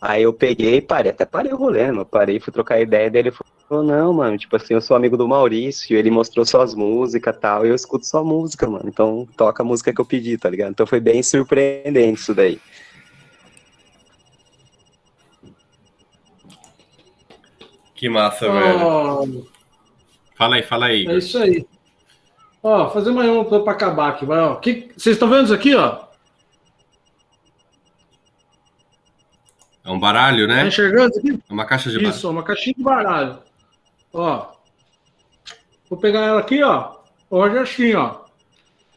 [0.00, 3.28] Aí eu peguei e parei, até parei o rolê, mano, parei, fui trocar ideia dele,
[3.28, 3.36] ele
[3.68, 7.38] falou, não, mano, tipo assim, eu sou amigo do Maurício, ele mostrou suas músicas e
[7.38, 10.50] tal, e eu escuto sua música, mano, então toca a música que eu pedi, tá
[10.50, 10.72] ligado?
[10.72, 12.60] Então foi bem surpreendente isso daí.
[17.94, 19.24] Que massa, oh.
[19.24, 19.48] velho.
[20.36, 21.06] Fala aí, fala aí.
[21.06, 21.64] É isso aí.
[22.66, 24.54] Ó, fazer mais uma para acabar aqui, vai, ó.
[24.56, 26.02] Que, vocês estão vendo isso aqui, ó?
[29.84, 30.62] É um baralho, né?
[30.62, 31.42] Tá enxergando isso aqui?
[31.46, 32.16] É uma caixa de baralho.
[32.16, 33.38] Isso, uma caixinha de baralho.
[34.14, 34.54] Ó.
[35.90, 36.96] Vou pegar ela aqui, ó.
[37.28, 38.24] Hoje assim, ó.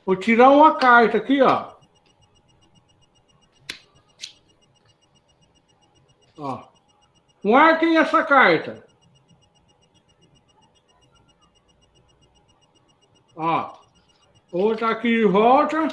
[0.05, 1.73] Vou tirar uma carta aqui, ó.
[6.37, 6.63] Ó.
[7.43, 8.86] Marquem essa carta.
[13.37, 13.71] Ó,
[14.51, 15.87] vou botar aqui de volta.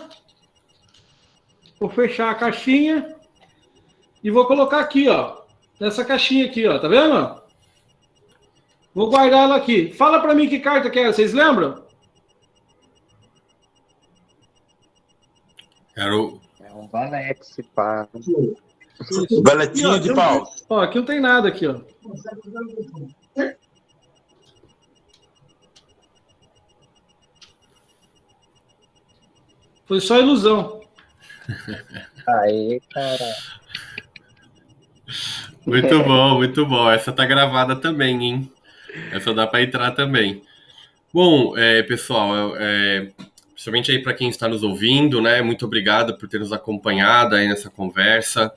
[1.78, 3.14] Vou fechar a caixinha.
[4.22, 5.42] E vou colocar aqui, ó.
[5.78, 6.78] Nessa caixinha aqui, ó.
[6.78, 7.42] Tá vendo?
[8.94, 9.92] Vou guardar ela aqui.
[9.92, 11.12] Fala para mim que carta que é.
[11.12, 11.84] Vocês lembram?
[15.94, 16.40] Era o...
[16.60, 18.08] É um Valex, pá.
[19.44, 20.44] Valetinho de pau.
[20.70, 21.80] Ó, aqui não tem nada aqui, ó.
[29.86, 30.80] Foi só ilusão.
[32.26, 33.34] Aí, cara.
[35.66, 36.90] Muito bom, muito bom.
[36.90, 38.52] Essa tá gravada também, hein?
[39.12, 40.42] Essa dá para entrar também.
[41.12, 43.08] Bom, é, pessoal, é,
[43.52, 45.42] principalmente aí para quem está nos ouvindo, né?
[45.42, 48.52] Muito obrigado por ter nos acompanhado aí nessa conversa.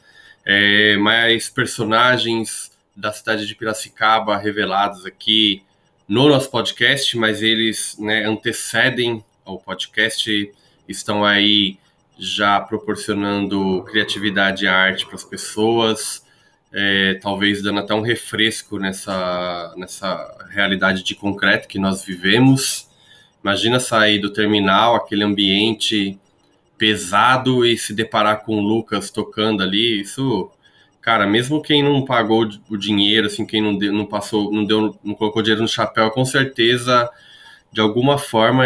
[0.45, 5.61] É, mais personagens da cidade de Piracicaba revelados aqui
[6.07, 10.51] no nosso podcast, mas eles né, antecedem ao podcast
[10.87, 11.77] estão aí
[12.19, 16.25] já proporcionando criatividade e arte para as pessoas,
[16.73, 22.87] é, talvez dando até um refresco nessa, nessa realidade de concreto que nós vivemos.
[23.43, 26.19] Imagina sair do terminal, aquele ambiente
[26.77, 30.51] pesado e se deparar com o Lucas tocando ali, isso,
[31.01, 34.97] cara, mesmo quem não pagou o dinheiro, assim, quem não, deu, não passou, não deu,
[35.03, 37.09] não colocou dinheiro no chapéu, com certeza,
[37.71, 38.65] de alguma forma,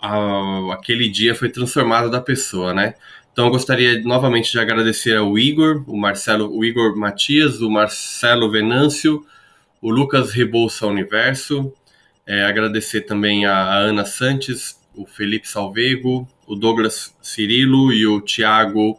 [0.00, 2.94] a, aquele dia foi transformado da pessoa, né?
[3.32, 8.50] Então eu gostaria novamente de agradecer ao Igor, o Marcelo, o Igor Matias, o Marcelo
[8.50, 9.24] Venâncio,
[9.80, 11.72] o Lucas Rebouça Universo,
[12.26, 18.20] é, agradecer também a, a Ana Santos o Felipe Salvego, o Douglas Cirilo e o
[18.20, 18.98] Thiago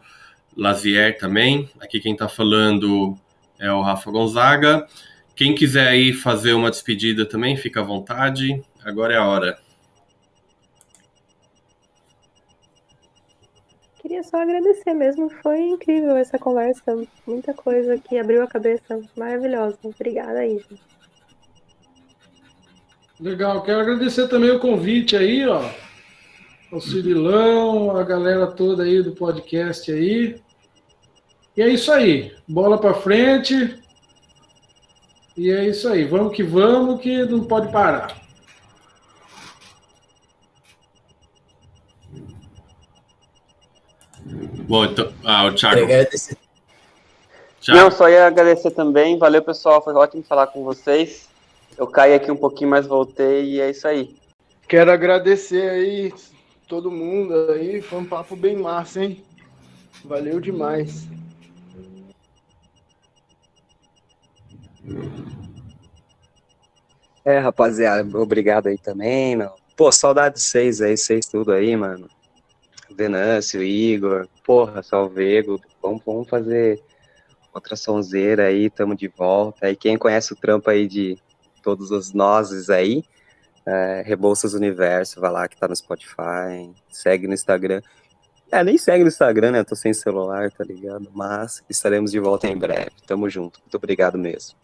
[0.55, 1.69] Lazier também.
[1.79, 3.17] Aqui quem está falando
[3.59, 4.87] é o Rafa Gonzaga.
[5.35, 8.61] Quem quiser aí fazer uma despedida também, fica à vontade.
[8.83, 9.57] Agora é a hora.
[14.01, 19.77] Queria só agradecer mesmo, foi incrível essa conversa, muita coisa que abriu a cabeça, maravilhosa.
[19.83, 20.59] Obrigada aí.
[23.19, 25.63] Legal, quero agradecer também o convite aí, ó,
[26.71, 30.41] ao Cirilão, a galera toda aí do podcast aí.
[31.55, 33.79] E é isso aí, bola para frente.
[35.37, 38.20] E é isso aí, vamos que vamos, que não pode parar.
[44.61, 45.83] Bom, então, ah, o Thiago.
[45.83, 46.37] Agradecer.
[47.67, 49.17] Não, só ia agradecer também.
[49.17, 49.83] Valeu, pessoal.
[49.83, 51.29] Foi ótimo falar com vocês.
[51.77, 54.15] Eu caí aqui um pouquinho, mas voltei e é isso aí.
[54.67, 56.13] Quero agradecer aí
[56.67, 57.81] todo mundo aí.
[57.81, 59.23] Foi um papo bem massa, hein?
[60.03, 61.07] Valeu demais.
[67.23, 69.51] É, rapaziada, obrigado aí também, meu.
[69.77, 72.09] Pô, saudade de vocês aí, vocês tudo aí, mano.
[72.95, 76.81] Venâncio, Igor, porra, Salvego, vamos, vamos fazer
[77.53, 79.69] outra sonzeira aí, tamo de volta.
[79.69, 81.17] E quem conhece o trampo aí de
[81.61, 83.03] todos os nozes aí,
[83.65, 87.81] é, Rebouças Universo, vai lá que tá no Spotify, segue no Instagram.
[88.51, 89.59] É, nem segue no Instagram, né?
[89.59, 91.09] Eu tô sem celular, tá ligado?
[91.13, 92.91] Mas estaremos de volta em breve.
[93.07, 93.61] Tamo junto.
[93.61, 94.57] Muito obrigado mesmo.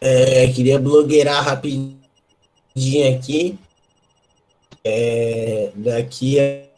[0.00, 1.98] É, queria blogueirar rapidinho
[3.16, 3.58] aqui.
[4.84, 6.69] É, daqui a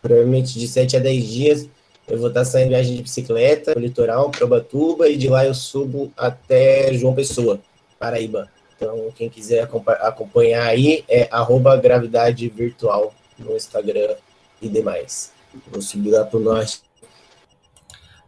[0.00, 1.68] provavelmente de 7 a 10 dias
[2.06, 5.54] eu vou estar saindo viagem de bicicleta no litoral, para Ubatuba, e de lá eu
[5.54, 7.60] subo até João Pessoa,
[7.98, 8.50] Paraíba.
[8.76, 9.66] Então, quem quiser
[10.00, 14.16] acompanhar aí é arroba gravidade virtual no Instagram
[14.60, 15.32] e demais.
[15.68, 16.82] Vou subir lá pro norte.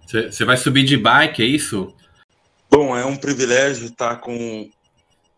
[0.06, 1.92] Você vai subir de bike, é isso?
[2.70, 4.70] Bom, é um privilégio estar com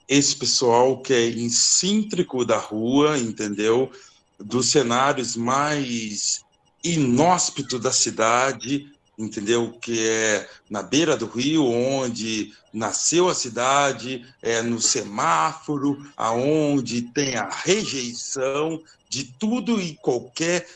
[0.09, 3.93] esse pessoal que é incíntrico da rua, entendeu?
[4.39, 6.43] Dos cenários mais
[6.83, 9.73] inóspito da cidade, entendeu?
[9.83, 17.37] Que é na beira do rio, onde nasceu a cidade, é no semáforo, aonde tem
[17.37, 20.67] a rejeição de tudo e qualquer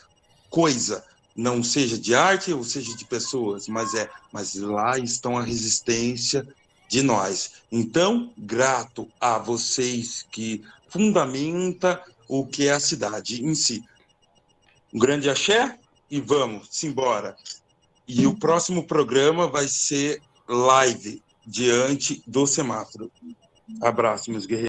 [0.51, 1.05] coisa,
[1.35, 6.47] não seja de arte ou seja de pessoas, mas é, mas lá estão a resistência
[6.93, 7.53] de nós.
[7.73, 13.83] Então, grato a vocês que fundamenta o que é a cidade em si.
[14.93, 15.79] Um grande axé
[16.11, 17.35] e vamos embora.
[18.07, 23.11] E o próximo programa vai ser live diante do semáforo.
[23.81, 24.61] Abraço, meus guerreiros.